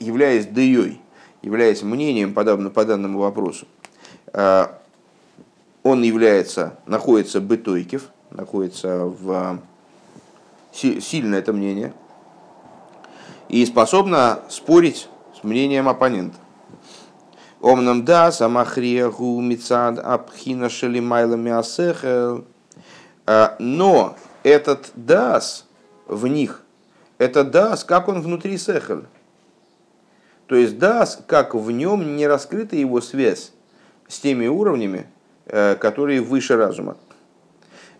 [0.00, 1.00] являясь деей,
[1.42, 3.66] являясь мнением по данному, по данному вопросу,
[4.32, 4.66] э,
[5.82, 9.58] он является, находится бытойкив, находится в
[10.72, 11.92] си- сильно это мнение,
[13.48, 16.38] и способна спорить с мнением оппонента.
[17.60, 22.44] Омнам да, самахрия гу мицад абхина шелимайла миасехел.
[23.24, 25.66] А, Но этот дас
[26.06, 26.62] в них,
[27.18, 29.04] это дас, как он внутри сехель.
[30.46, 33.52] То есть дас, как в нем не раскрыта его связь
[34.08, 35.06] с теми уровнями,
[35.46, 36.96] э, которые выше разума.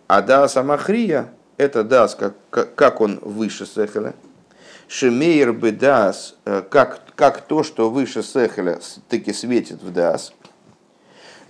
[0.07, 2.35] А дас амахрия– это дас, как,
[2.75, 4.13] как, он выше сехеля.
[4.87, 8.79] Шемейр бы дас, э, как, как то, что выше сехеля,
[9.09, 10.33] таки светит в дас.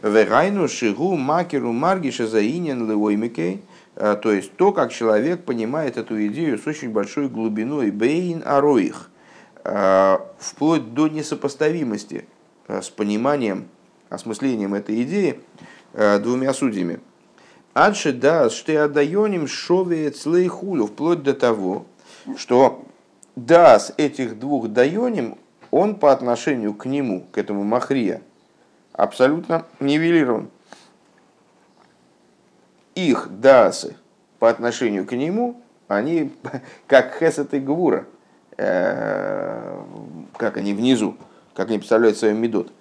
[0.01, 3.63] Вегайну шигу макеру маргиша заинен леоймикей.
[3.95, 7.89] Э, То есть то, как человек понимает эту идею с очень большой глубиной.
[7.91, 9.09] Бейн ароих.
[9.63, 12.25] Э, Вплоть до несопоставимости
[12.67, 13.69] э, с пониманием,
[14.09, 15.39] осмыслением этой идеи
[15.93, 16.99] э, двумя судьями.
[17.73, 20.11] Адши да, что отдаем шове
[20.47, 21.85] хулю, вплоть до того,
[22.37, 22.85] что
[23.35, 25.37] дас этих двух дайоним,
[25.71, 28.21] он по отношению к нему, к этому Махрия,
[28.91, 30.49] абсолютно нивелирован.
[32.93, 33.95] Их дасы
[34.37, 36.31] по отношению к нему, они
[36.87, 38.05] как Хесет и Гвура,
[38.55, 41.17] как они внизу,
[41.53, 42.71] как они представляют свой медот.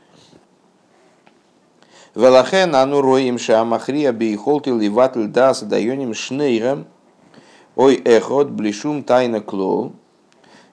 [2.14, 6.86] Велахен ану роим шамахрия бейхолтил и ватль дас дайоним шнейрем
[7.74, 9.94] ой эхот блишум тайна клол.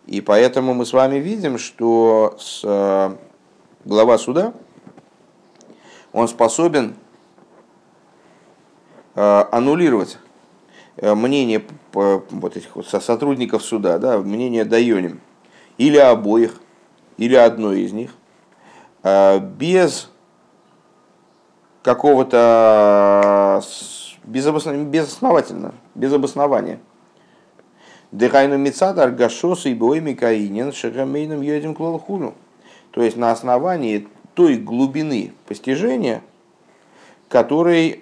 [0.05, 3.15] И поэтому мы с вами видим, что с, э,
[3.85, 4.53] глава суда,
[6.12, 6.95] он способен
[9.15, 10.29] э, аннулировать э,
[11.01, 15.21] мнение п- вот этих вот со- сотрудников суда, да, мнение Дайоним,
[15.77, 16.62] или обоих,
[17.17, 18.13] или одной из них,
[19.03, 20.09] э, без
[21.83, 23.62] какого-то
[24.25, 26.79] безосновательно, без обоснования.
[28.12, 32.33] Дыхайну мецад аргашос и бойми каинен шагамейном йодим клолхуну.
[32.91, 36.21] То есть на основании той глубины постижения,
[37.27, 38.01] которой,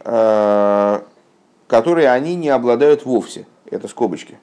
[1.68, 3.46] э, которой они не обладают вовсе.
[3.70, 4.38] Это скобочки.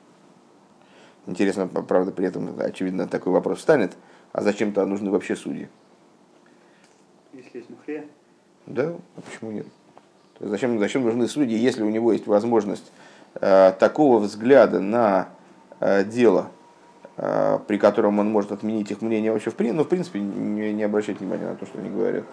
[1.26, 3.96] Интересно, правда, при этом, очевидно, такой вопрос встанет.
[4.32, 5.68] А зачем-то нужны вообще судьи?
[7.32, 8.04] Если есть мухрия,
[8.66, 9.66] Да, а почему нет?
[10.38, 12.92] То есть зачем, зачем нужны судьи, если у него есть возможность
[13.40, 15.28] э, такого взгляда на
[15.80, 16.50] э, дело,
[17.16, 20.72] э, при котором он может отменить их мнение вообще в принципе, ну, в принципе, не,
[20.72, 22.24] не обращать внимания на то, что они говорят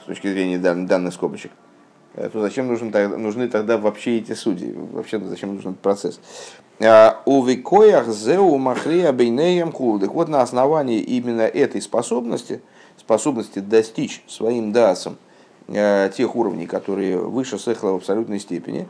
[0.00, 1.67] с точки зрения дан, данных скобочек, э,
[2.14, 2.90] то зачем нужен,
[3.20, 4.72] нужны тогда вообще эти судьи?
[4.92, 6.20] Вообще зачем нужен процесс?
[6.80, 10.12] А, У викоях зеу махрия бейнеем хулдых.
[10.12, 12.60] Вот на основании именно этой способности,
[12.96, 15.16] способности достичь своим дасом
[15.66, 18.86] э, тех уровней, которые выше сехла в абсолютной степени,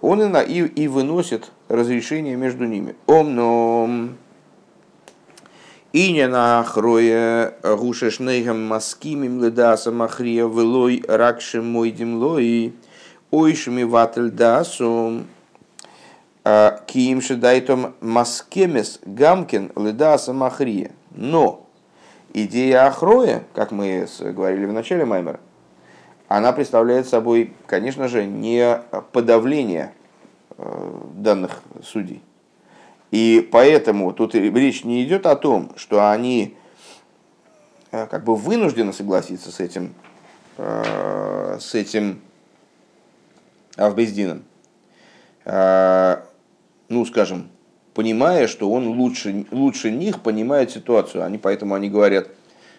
[0.00, 2.94] он и, и, и выносит разрешение между ними.
[3.06, 4.16] Омном
[5.96, 12.74] Иня на хрое гуше шнейгам маскимим ледаса махрия велой ракшем мойдим лой
[13.30, 15.22] ойшми ватель дасу
[16.44, 20.90] киим шедайтом маскемес гамкин ледаса махрия.
[21.12, 21.66] Но
[22.34, 25.40] идея Ахроя, как мы говорили в начале Маймера,
[26.28, 28.82] она представляет собой, конечно же, не
[29.12, 29.94] подавление
[30.58, 32.22] э, данных судей.
[33.10, 36.56] И поэтому тут речь не идет о том, что они
[37.92, 39.94] э, как бы вынуждены согласиться с этим,
[40.58, 42.20] э, с этим
[43.76, 44.42] Авбездином.
[45.44, 46.22] Э,
[46.88, 47.48] Ну, скажем,
[47.94, 51.24] понимая, что он лучше, лучше них понимает ситуацию.
[51.24, 52.28] Они, поэтому они говорят,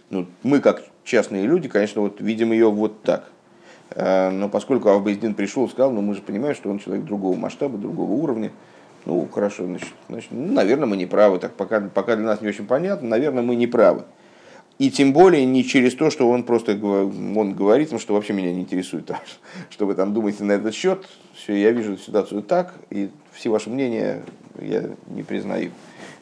[0.09, 3.30] ну, мы как частные люди, конечно, вот видим ее вот так.
[3.95, 8.11] Но поскольку Авбейздин пришел, сказал, ну мы же понимаем, что он человек другого масштаба, другого
[8.11, 8.51] уровня,
[9.08, 12.49] ну хорошо, значит, значит ну, наверное, мы не правы, так пока, пока для нас не
[12.49, 14.03] очень понятно, наверное, мы не правы.
[14.80, 18.62] И тем более не через то, что он просто он говорит, что вообще меня не
[18.62, 19.10] интересует,
[19.70, 21.08] что вы там думаете на этот счет.
[21.34, 24.24] Все, я вижу ситуацию так, и все ваши мнения
[24.60, 25.72] я не признаю.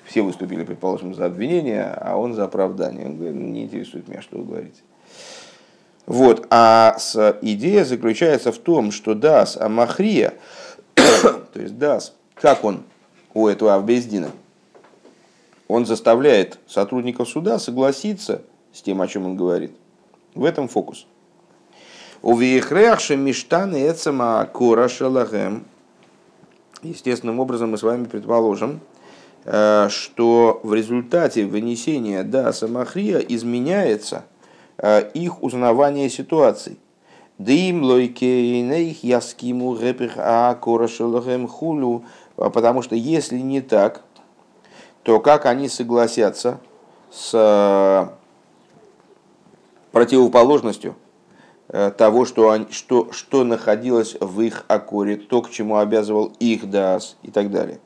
[0.06, 3.08] Все выступили, предположим, за обвинение, а он за оправдание.
[3.08, 4.82] Он говорит, не интересует меня, что вы говорите.
[6.06, 6.46] Вот.
[6.52, 10.36] А с, идея заключается в том, что Дас Амахрия,
[10.94, 12.84] то есть Дас, как он
[13.34, 14.32] у этого Авбездина–
[15.68, 19.72] он заставляет сотрудников суда согласиться с тем, о чем он говорит.
[20.34, 21.08] В этом фокус.
[22.22, 25.66] У Вихреахша Миштаны Эцема Кора Шалахем.
[26.82, 28.80] Естественным образом мы с вами предположим,
[29.46, 34.26] э, что в результате вынесения да самахрия изменяется
[34.78, 36.78] э, их узнавание ситуаций.
[37.38, 42.06] Дым лойкейнейх яскиму репих а кора шалахем хулю.
[42.36, 44.02] Потому что если не так,
[45.04, 46.60] то как они согласятся
[47.12, 48.08] с э,
[49.92, 50.96] противоположностью
[51.70, 56.70] э, того, что, они, что, что находилось в их акоре, то, к чему обязывал их
[56.70, 57.80] дас и так далее.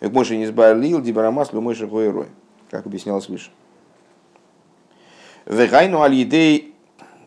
[0.00, 2.26] Как Мойша не сбарлил, дибарамас, Мойша Гойрой,
[2.70, 3.50] как объяснялось выше.
[5.46, 6.14] Вегайну аль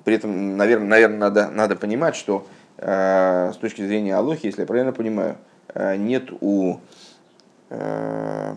[0.03, 2.45] при этом, наверное, наверное надо, надо понимать, что
[2.77, 5.37] э, с точки зрения Алохи, если я правильно понимаю,
[5.75, 6.77] нет у
[7.69, 8.55] э,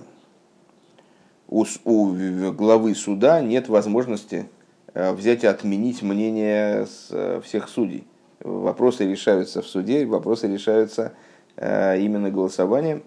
[1.48, 4.48] у, у главы суда нет возможности
[4.94, 8.06] э, взять и отменить мнение э, всех судей.
[8.40, 11.12] Вопросы решаются в суде, вопросы решаются
[11.56, 13.02] э, именно голосованием,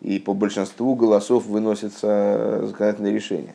[0.00, 3.54] и по большинству голосов выносится законодательное решение.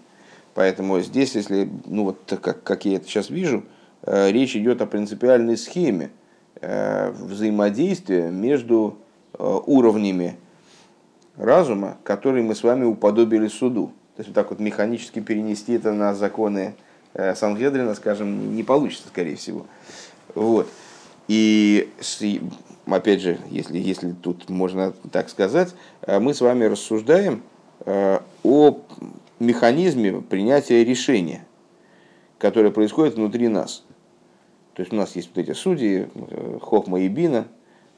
[0.54, 3.64] Поэтому здесь, если, ну вот как, как я это сейчас вижу,
[4.06, 6.10] речь идет о принципиальной схеме
[6.60, 8.98] взаимодействия между
[9.42, 10.38] уровнями
[11.38, 13.92] разума, которые мы с вами уподобили суду.
[14.16, 16.76] То есть вот так вот механически перенести это на законы
[17.14, 19.66] э, Сангедрина, скажем, не получится, скорее всего.
[20.36, 20.68] Вот.
[21.28, 21.90] И
[22.86, 27.42] опять же, если, если тут можно так сказать, э, мы с вами рассуждаем
[27.86, 28.80] э, о
[29.40, 31.46] механизме принятия решения,
[32.38, 33.84] которое происходит внутри нас.
[34.74, 36.08] То есть у нас есть вот эти судьи,
[36.62, 37.48] Хохма и Бина,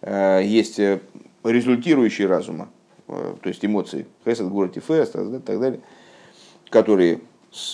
[0.01, 0.79] есть
[1.43, 2.69] результирующие разума,
[3.07, 5.81] то есть эмоции, Хесед, Гурати, Фест и так далее–
[6.73, 7.19] которые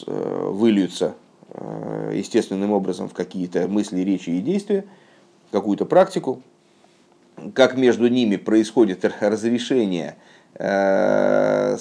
[0.07, 1.15] э, выльются
[1.53, 4.83] э, естественным образом в какие-то мысли, речи и действия,
[5.51, 6.43] какую-то практику,
[7.53, 10.17] как между ними происходит разрешение,
[10.55, 11.77] э,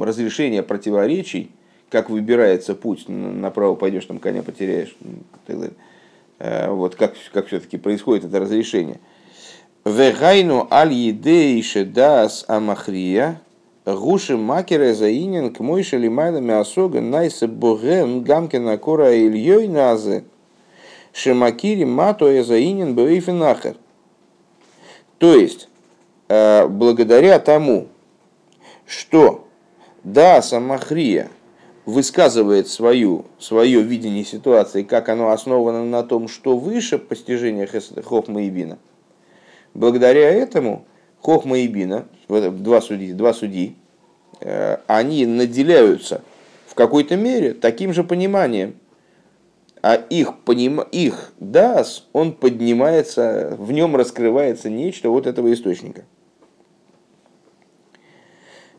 [0.00, 1.50] разрешение противоречий,
[1.88, 4.96] как выбирается путь, направо пойдешь, там коня потеряешь,
[5.48, 6.68] так далее.
[6.68, 9.00] Вот как, как все-таки происходит это разрешение.
[9.84, 13.40] Вегайну аль едейше дас амахрия,
[13.86, 20.24] Гуши макера заинен к мой шалимайна мясога найса богем гамкина кора ильей назе.
[21.12, 23.76] Шемакири мато я заинен бейфинахер.
[25.18, 25.68] То есть,
[26.28, 27.88] э, благодаря тому,
[28.86, 29.46] что
[30.04, 31.30] да, Самахрия
[31.84, 37.68] высказывает свою, свое видение ситуации, как оно основано на том, что выше постижения
[38.04, 38.78] Хохма и Бина,
[39.74, 40.84] благодаря этому
[41.20, 43.76] Хохма и Бина, два судьи, два судьи,
[44.40, 46.22] э, они наделяются
[46.66, 48.74] в какой-то мере таким же пониманием.
[49.82, 50.80] А их, поним...
[50.80, 56.04] их дас, он поднимается, в нем раскрывается нечто вот этого источника.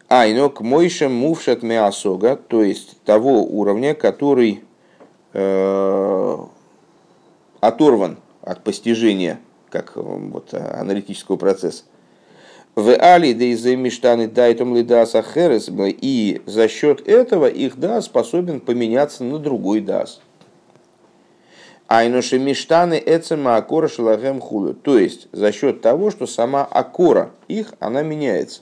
[0.08, 4.62] Айнок мойша мувшат меасога, то есть того уровня, который
[5.34, 6.38] э,
[7.62, 9.40] оторван от постижения,
[9.72, 11.84] как э, вот, аналитического процесса.
[12.76, 18.62] В али да из миштаны дайтом лидаса херес и за счет этого их да способен
[18.62, 20.22] поменяться на другой дас.
[21.88, 24.74] Айноши миштаны эцема акора шалагем хулю.
[24.74, 28.62] То есть за счет того, что сама акора их, она меняется.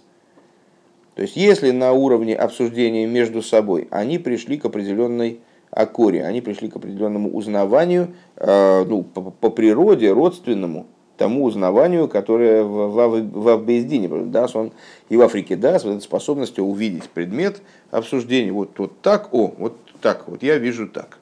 [1.13, 6.69] То есть если на уровне обсуждения между собой они пришли к определенной акоре, они пришли
[6.69, 10.87] к определенному узнаванию, э, ну, по, по природе родственному,
[11.19, 14.07] тому узнаванию, которое в, в, в Аббездине.
[14.07, 14.71] Дас, он
[15.09, 17.61] и в Африке даст вот эта способность увидеть предмет
[17.91, 18.53] обсуждения.
[18.53, 21.19] Вот, вот так, о, вот так, вот я вижу так.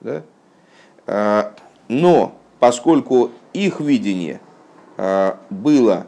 [0.00, 0.22] Да?
[1.06, 1.54] А,
[1.86, 4.40] но поскольку их видение
[4.96, 6.06] а, было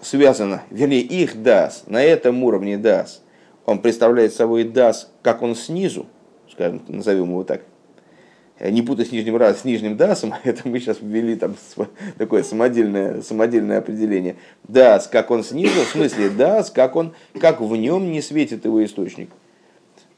[0.00, 3.20] связано, вернее, их дас, на этом уровне дас,
[3.66, 6.06] он представляет собой дас, как он снизу,
[6.48, 7.62] скажем, назовем его так,
[8.60, 11.54] не путать с нижним раз с нижним дасом, это мы сейчас ввели там
[12.16, 14.36] такое самодельное, самодельное определение.
[14.66, 18.84] Дас, как он снизу, в смысле дас, как он, как в нем не светит его
[18.84, 19.30] источник,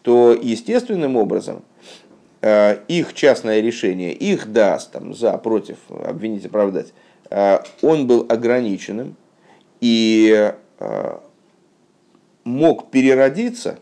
[0.03, 1.63] то естественным образом
[2.41, 6.93] э, их частное решение, их дас, там, за, против, обвинить, оправдать,
[7.29, 9.17] э, он был ограниченным
[9.81, 11.19] и э,
[12.45, 13.79] мог переродиться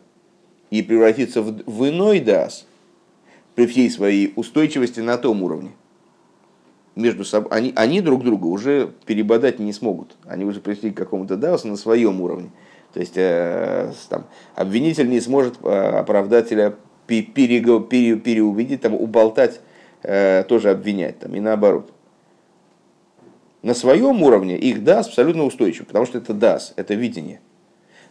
[0.71, 2.67] и превратиться в, в иной дас
[3.59, 5.73] при всей своей устойчивости на том уровне.
[6.95, 10.15] Между собой, они, они друг друга уже перебодать не смогут.
[10.29, 12.51] Они уже пришли к какому-то дасу на своем уровне.
[12.95, 16.77] То есть э, там, обвинитель не сможет э, оправдателя
[17.09, 19.61] пере, пере, переубедить, там, уболтать,
[20.05, 21.91] э, тоже обвинять, там, и наоборот.
[23.63, 27.41] На своем уровне их дас абсолютно устойчив, потому что это дас, это видение.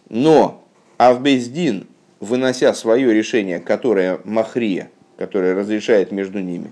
[0.10, 0.62] Но
[0.98, 1.88] Авбездин,
[2.20, 6.72] вынося свое решение, которое Махрия, которое разрешает между ними,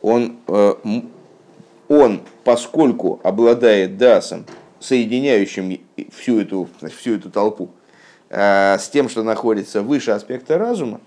[0.00, 0.74] он, э,
[1.88, 4.46] он, поскольку обладает дасом,
[4.80, 5.80] соединяющим
[6.10, 7.70] всю эту, всю эту толпу,
[8.30, 11.00] э, с тем, что находится выше аспекта разума,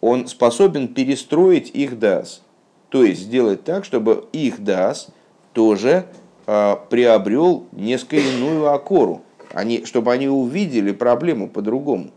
[0.00, 2.42] он способен перестроить их дас.
[2.88, 5.08] То есть сделать так, чтобы их дас
[5.52, 6.06] тоже
[6.46, 9.22] э, приобрел несколько иную окору
[9.54, 12.10] они, чтобы они увидели проблему по-другому.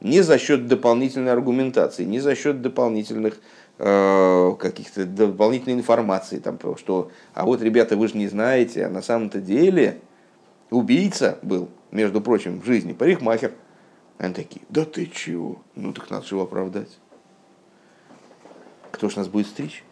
[0.00, 3.40] Не за счет дополнительной аргументации, не за счет дополнительных
[3.78, 9.02] э, каких-то дополнительной информации, там, что а вот, ребята, вы же не знаете, а на
[9.02, 10.00] самом-то деле
[10.70, 13.52] убийца был, между прочим, в жизни парикмахер.
[14.18, 15.62] Они такие, да ты чего?
[15.74, 16.98] Ну так надо же его оправдать.
[18.90, 19.84] Кто ж нас будет стричь?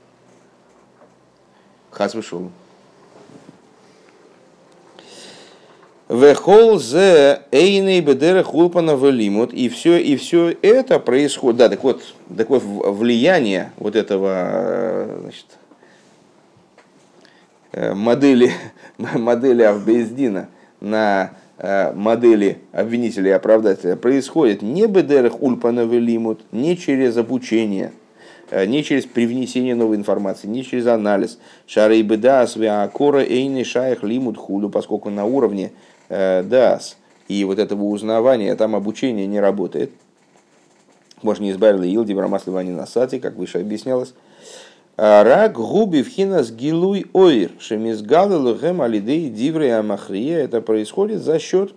[1.91, 2.51] Хаз вышел.
[6.09, 9.53] Вехол зе эйней бедера хулпана велимут.
[9.53, 11.59] И все, и все это происходит.
[11.59, 12.03] Да, так вот,
[12.37, 15.47] так вот влияние вот этого значит,
[17.73, 18.53] э, модели,
[18.99, 20.49] модели Авбездина
[20.81, 27.91] на э, модели обвинителя и оправдателя происходит не бедерах ульпана велимут, не через обучение,
[28.53, 31.41] э, не через привнесение новой информации, не через анализ.
[31.67, 36.97] Шары беда асвиакора эйни шаях лимут худу, поскольку на уровне Э, дас
[37.29, 39.91] и вот этого узнавания, там обучение не работает.
[41.23, 44.15] Можно не избавили Илди Брамаслива Насати, как выше объяснялось.
[44.97, 50.39] Рак губи вхинас гилуй ойр, шемизгалы лухем алидей диврей амахрия.
[50.39, 51.75] Это происходит за счет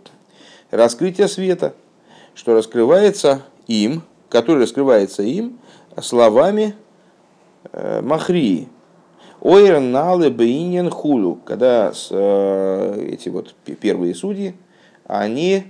[0.71, 1.73] раскрытия света,
[2.33, 5.59] что раскрывается им, который раскрывается им
[6.01, 6.75] словами
[7.73, 8.69] э, махрии,
[9.41, 14.53] Ойр налы бейнин хулу, когда с, э, эти вот первые судьи,
[15.05, 15.63] они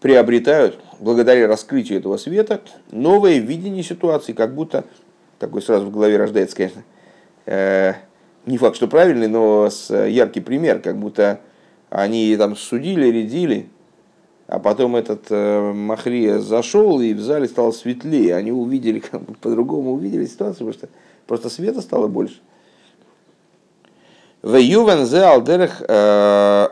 [0.00, 2.60] приобретают, благодаря раскрытию этого света,
[2.92, 4.84] новое видение ситуации, как будто,
[5.38, 6.82] такой сразу в голове рождается, конечно,
[7.46, 7.94] э,
[8.46, 11.40] не факт, что правильный, но с, яркий пример, как будто
[11.90, 13.68] они там судили, рядили,
[14.46, 18.36] а потом этот э, Махрия зашел, и в зале стало светлее.
[18.36, 20.88] Они увидели, как бы по-другому увидели ситуацию, потому что
[21.26, 22.40] Просто света стало больше.
[24.42, 25.82] В Ювен зе алдерах...
[25.88, 26.68] Э,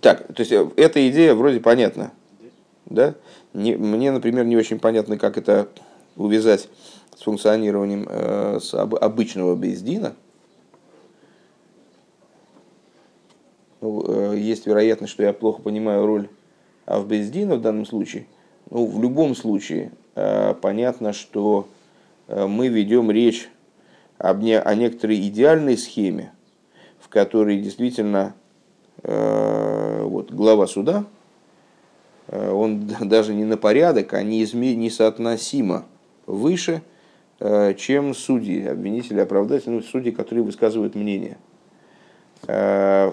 [0.00, 2.12] так, то есть э, эта идея вроде понятна.
[2.86, 3.14] Да?
[3.52, 5.68] Не, мне, например, не очень понятно, как это
[6.16, 6.68] увязать
[7.16, 10.14] с функционированием э, с об, обычного бездина.
[13.80, 16.28] Ну, э, есть вероятность, что я плохо понимаю роль
[16.86, 18.26] Авбездина в данном случае.
[18.70, 21.66] Ну, в любом случае, э, понятно, что
[22.30, 23.48] мы ведем речь
[24.18, 26.32] об не, о некоторой идеальной схеме,
[27.00, 28.34] в которой действительно
[29.02, 31.04] э, вот, глава суда,
[32.28, 35.86] э, он даже не на порядок, а неизме, несоотносимо
[36.26, 36.82] выше,
[37.40, 41.38] э, чем судьи, обвинители, оправдатели, ну, судьи, которые высказывают мнение.
[42.46, 43.12] Э,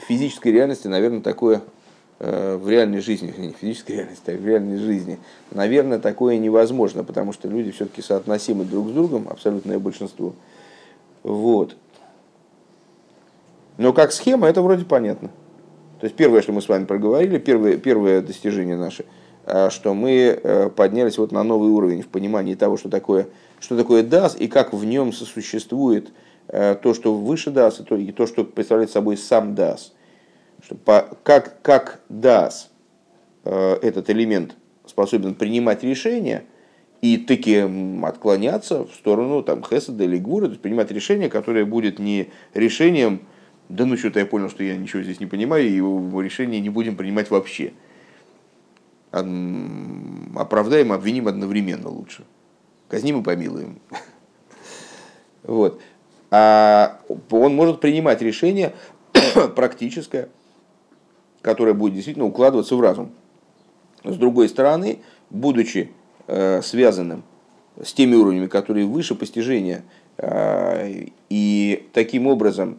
[0.00, 1.77] в физической реальности, наверное, такое Э,
[2.18, 5.18] в реальной жизни, не в физической реальности, а в реальной жизни,
[5.52, 10.34] наверное, такое невозможно, потому что люди все-таки соотносимы друг с другом, абсолютное большинство.
[11.22, 11.76] Вот.
[13.76, 15.30] Но как схема, это вроде понятно.
[16.00, 19.04] То есть первое, что мы с вами проговорили, первое, первое достижение наше,
[19.46, 23.28] а, что мы э, поднялись вот на новый уровень в понимании того, что такое,
[23.60, 26.10] что такое DAS и как в нем сосуществует
[26.48, 29.92] э, то, что выше DAS, и то, и то что представляет собой сам DAS–
[30.62, 32.68] что по, как, как DAS,
[33.44, 34.56] э, этот элемент,
[34.86, 36.44] способен принимать решения
[37.00, 37.64] и таки
[38.02, 43.20] отклоняться в сторону там, Хеседа или Гура, то есть принимать решение, которое будет не решением,
[43.68, 45.76] да ну что-то я понял, что я ничего здесь не понимаю, и
[46.22, 47.72] решение не будем принимать вообще.
[49.10, 52.24] Оправдаем, обвиним одновременно лучше.
[52.88, 53.80] казним и помилуем.
[55.44, 55.80] Вот.
[56.30, 57.00] А
[57.30, 58.74] он может принимать решение
[59.56, 60.28] практическое,
[61.48, 63.10] которое будет действительно укладываться в разум.
[64.04, 64.98] С другой стороны,
[65.30, 65.88] будучи
[66.26, 67.22] э, связанным
[67.82, 69.82] с теми уровнями, которые выше постижения,
[70.18, 72.76] э, и таким образом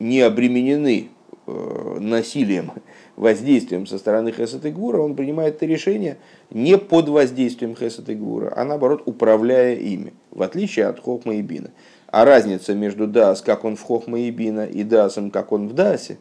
[0.00, 1.08] не обременены
[1.46, 2.72] э, насилием,
[3.16, 6.18] воздействием со стороны Хесет и Гвура, он принимает это решение
[6.50, 11.40] не под воздействием Хесет и Гвура, а наоборот управляя ими, в отличие от Хохма и
[11.40, 11.70] Бина.
[12.08, 15.72] А разница между Дас, как он в Хохма и Бина, и Дасом, как он в
[15.72, 16.18] Дасе,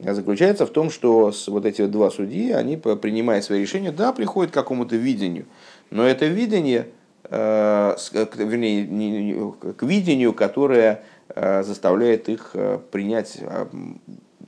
[0.00, 4.54] заключается в том, что вот эти два судьи, они, принимая свои решения, да, приходят к
[4.54, 5.46] какому-то видению,
[5.90, 6.88] но это видение,
[7.24, 7.96] э,
[8.36, 13.38] вернее, к видению, которое э, заставляет их э, принять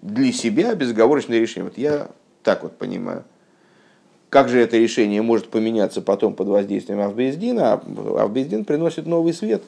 [0.03, 1.65] для себя безоговорочное решение.
[1.65, 2.09] Вот я
[2.43, 3.25] так вот понимаю.
[4.31, 7.73] Как же это решение может поменяться потом под воздействием Авбездина?
[7.73, 9.63] Авбездин приносит новый свет,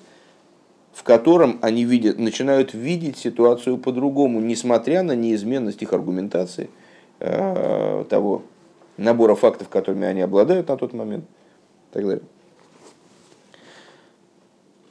[0.93, 6.71] в котором они видят, начинают видеть ситуацию по-другому, несмотря на неизменность их аргументации,
[7.19, 8.43] э, того
[8.97, 11.25] набора фактов, которыми они обладают на тот момент.
[11.91, 12.25] И так далее.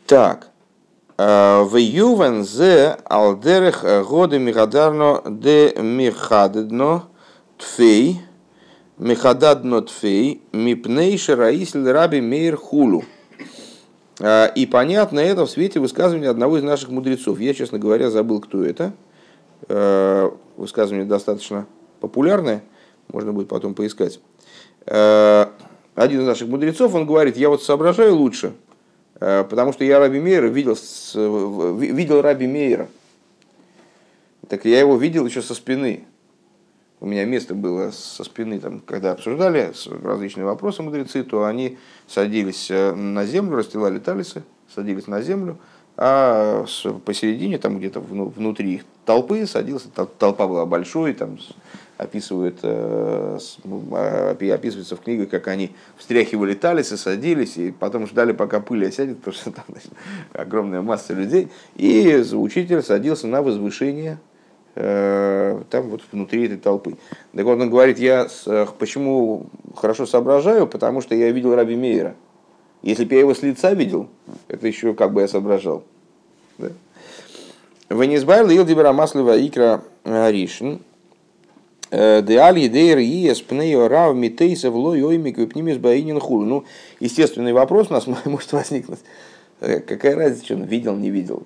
[0.07, 0.49] Так.
[1.17, 7.03] Э, в Ювен зе алдерех годы мигадарно де михадедно
[7.57, 8.21] тфей
[8.97, 13.03] михададно тфей мипней шараисль раби мейр хулу.
[14.21, 17.39] Э, и понятно это в свете высказывания одного из наших мудрецов.
[17.39, 18.93] Я, честно говоря, забыл, кто это.
[19.67, 21.65] Э, высказывание достаточно
[21.99, 22.63] популярное,
[23.11, 24.19] можно будет потом поискать.
[24.85, 28.53] Один из наших мудрецов, он говорит, я вот соображаю лучше,
[29.19, 30.75] потому что я Раби Мейера видел,
[31.77, 32.87] видел Раби Мейера.
[34.47, 36.05] Так я его видел еще со спины.
[37.01, 39.73] У меня место было со спины, там, когда обсуждали
[40.03, 44.43] различные вопросы мудрецы, то они садились э, на землю, расстилали талисы,
[44.73, 45.57] садились на землю,
[45.97, 46.63] а
[47.03, 51.39] посередине, там где-то внутри толпы садился, толпа была большой, там
[51.97, 53.39] описывают, э,
[53.93, 59.17] а, описывается в книгах, как они встряхивали талисы, садились, и потом ждали, пока пыль осядет,
[59.17, 59.91] потому что там значит,
[60.33, 61.49] огромная масса людей.
[61.77, 64.19] И учитель садился на возвышение,
[64.73, 66.95] там вот внутри этой толпы.
[67.35, 68.27] Так вот он говорит, я
[68.79, 72.15] почему хорошо соображаю, потому что я видел Раби Мейера.
[72.81, 74.07] Если бы я его с лица видел,
[74.47, 75.83] это еще как бы я соображал.
[76.57, 76.69] Да?
[77.89, 80.79] Венесбайл Илдибера Маслова Икра Ришин,
[81.91, 86.45] Деаль едейр иес пнео рав митейса в лой оймик випнимис баинин хулу.
[86.45, 86.63] Ну,
[87.01, 88.99] естественный вопрос у нас может возникнуть.
[89.59, 91.43] Э, какая разница, что он видел, не видел?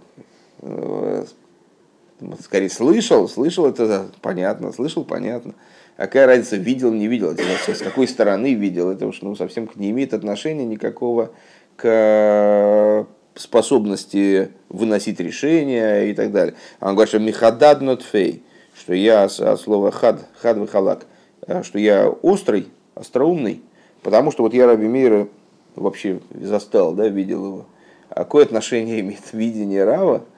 [2.20, 5.54] Э, скорее, слышал, слышал, это понятно, слышал, понятно.
[5.98, 9.92] А какая разница, видел, не видел, с какой стороны видел, это уж ну, совсем не
[9.92, 11.32] имеет отношения никакого
[11.78, 16.56] к способности выносить решения и так далее.
[16.80, 18.44] А он говорит, что михадад not фей
[18.78, 21.06] что я от слова хад, хад выхалак,
[21.48, 23.62] э, что я острый, остроумный,
[24.04, 25.28] потому что вот я Раби Мейра
[25.76, 27.66] вообще застал, да, видел его.
[28.10, 30.35] А какое отношение имеет видение Рава э,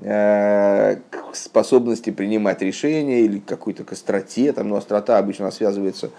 [0.00, 0.98] к
[1.32, 6.10] способности принимать решения или какой-то к остроте, там, ну, острота обычно связывается,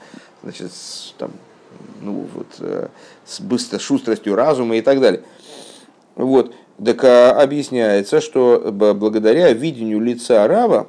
[0.43, 1.31] значит, с, там,
[2.01, 2.87] ну, вот, э,
[3.25, 5.21] с быстро шустростью разума и так далее.
[6.15, 6.53] Вот.
[6.83, 10.87] Так объясняется, что благодаря видению лица Рава,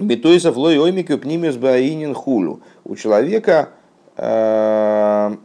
[0.00, 2.60] Битойсов лой оймикю пнимес баинин хулю.
[2.84, 3.70] У человека
[4.16, 5.36] э,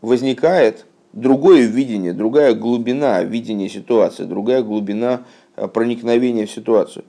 [0.00, 5.24] возникает другое видение, другая глубина видения ситуации, другая глубина
[5.56, 7.04] э, проникновения в ситуацию.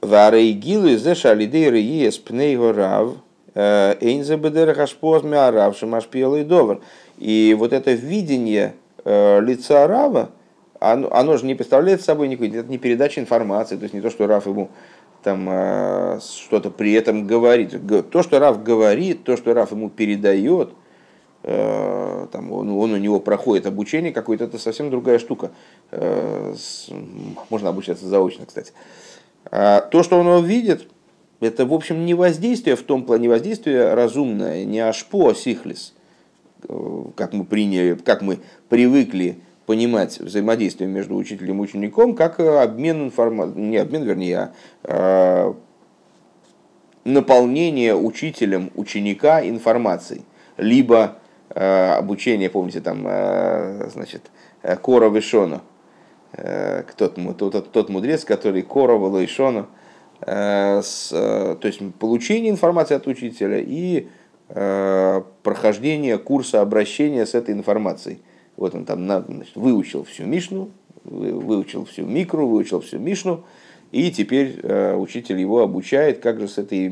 [0.00, 3.16] Варейгилы зе шалидейры ес пнейго рав
[3.54, 6.80] э, эйнзе бедер хашпоз миарав шамашпиелый довар.
[7.18, 8.74] И вот это видение
[9.04, 10.30] лица Рава,
[10.78, 14.10] оно, оно же не представляет собой никакой, это не передача информации, то есть не то,
[14.10, 14.70] что Раф ему
[15.22, 17.74] там э, что-то при этом говорит.
[18.10, 20.72] То, что Раф говорит, то, что Раф ему передает, э,
[21.42, 25.50] там, он, он у него проходит обучение какое-то, это совсем другая штука.
[25.90, 26.54] Э,
[27.48, 28.72] можно обучаться заочно, кстати.
[29.50, 30.88] А то, что он видит,
[31.40, 35.94] это, в общем, не воздействие в том плане, воздействие разумное, не ашпо, а сихлис,
[37.16, 43.64] как мы приняли, как мы привыкли понимать взаимодействие между учителем и учеником как обмен информацией,
[43.64, 44.52] не обмен, вернее,
[44.84, 45.56] а
[47.04, 50.22] наполнение учителем ученика информацией,
[50.58, 51.16] либо
[51.54, 54.30] обучение, помните, там, а, значит,
[54.82, 55.62] Кора Вишона,
[56.96, 59.66] тот, тот, тот мудрец, который Кора Вишона,
[60.20, 64.06] то есть получение информации от учителя и
[64.48, 68.20] прохождение курса обращения с этой информацией.
[68.56, 70.70] Вот он там значит, выучил всю Мишну,
[71.04, 73.44] выучил всю Микру, выучил всю Мишну,
[73.92, 76.88] и теперь э, учитель его обучает, как же с этой,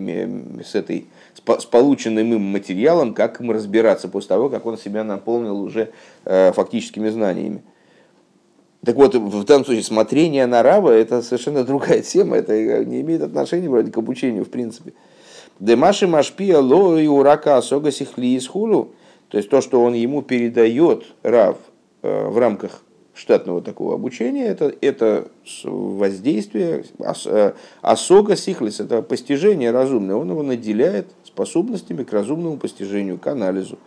[0.65, 1.07] с этой
[1.47, 5.91] с полученным им материалом, как им разбираться после того, как он себя наполнил уже
[6.25, 7.63] э, фактическими знаниями.
[8.85, 13.23] Так вот, в данном случае смотрение на Рава это совершенно другая тема, это не имеет
[13.23, 14.93] отношения вроде к обучению в принципе.
[15.59, 21.05] Демаши Машпия Ло и Урака Асога Сихли из то есть то, что он ему передает
[21.23, 21.57] Рав
[22.03, 22.83] э, в рамках
[23.19, 25.29] штатного такого обучения, это, это
[25.65, 26.85] воздействие,
[27.83, 31.09] осога сихлис, это постижение разумное, он его наделяет
[31.39, 33.79] способностями к разумному постижению, к анализу.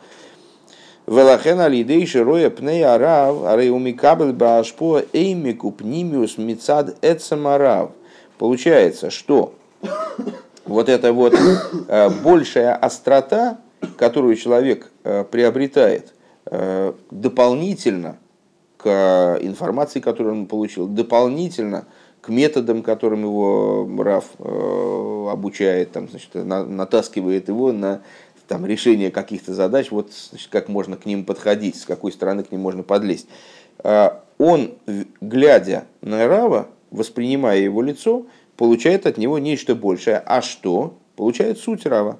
[1.05, 7.91] Велахен алидей широя пней арав, ареумикабель баашпо эймику пнимиус мицад эцамарав.
[8.37, 9.53] Получается, что
[10.65, 13.57] вот эта вот э, большая острота,
[13.97, 16.13] которую человек э, приобретает
[16.45, 18.17] э, дополнительно
[18.77, 21.85] к информации, которую он получил, дополнительно
[22.21, 28.01] к методам, которым его Раф обучает, там, значит, натаскивает его на
[28.47, 32.51] там, решение каких-то задач, вот значит, как можно к ним подходить, с какой стороны к
[32.51, 33.27] ним можно подлезть.
[33.83, 34.73] Он,
[35.21, 38.25] глядя на Рава, воспринимая его лицо,
[38.57, 40.17] получает от него нечто большее.
[40.17, 40.95] А что?
[41.15, 42.19] Получает суть Рава.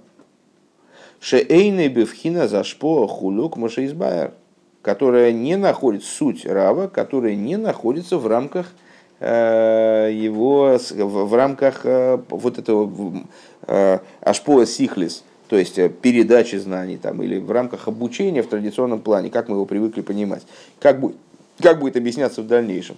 [1.20, 4.34] Шеэйны бевхина зашпо хулюк машеизбайер,
[4.82, 8.91] которая не находит суть Рава, которая не находится в рамках э,
[9.22, 13.24] его, в рамках э, вот этого
[13.68, 19.30] э, ашпоа сихлис, то есть передачи знаний там, или в рамках обучения в традиционном плане,
[19.30, 20.44] как мы его привыкли понимать.
[20.80, 21.18] Как будет,
[21.62, 22.98] как будет объясняться в дальнейшем.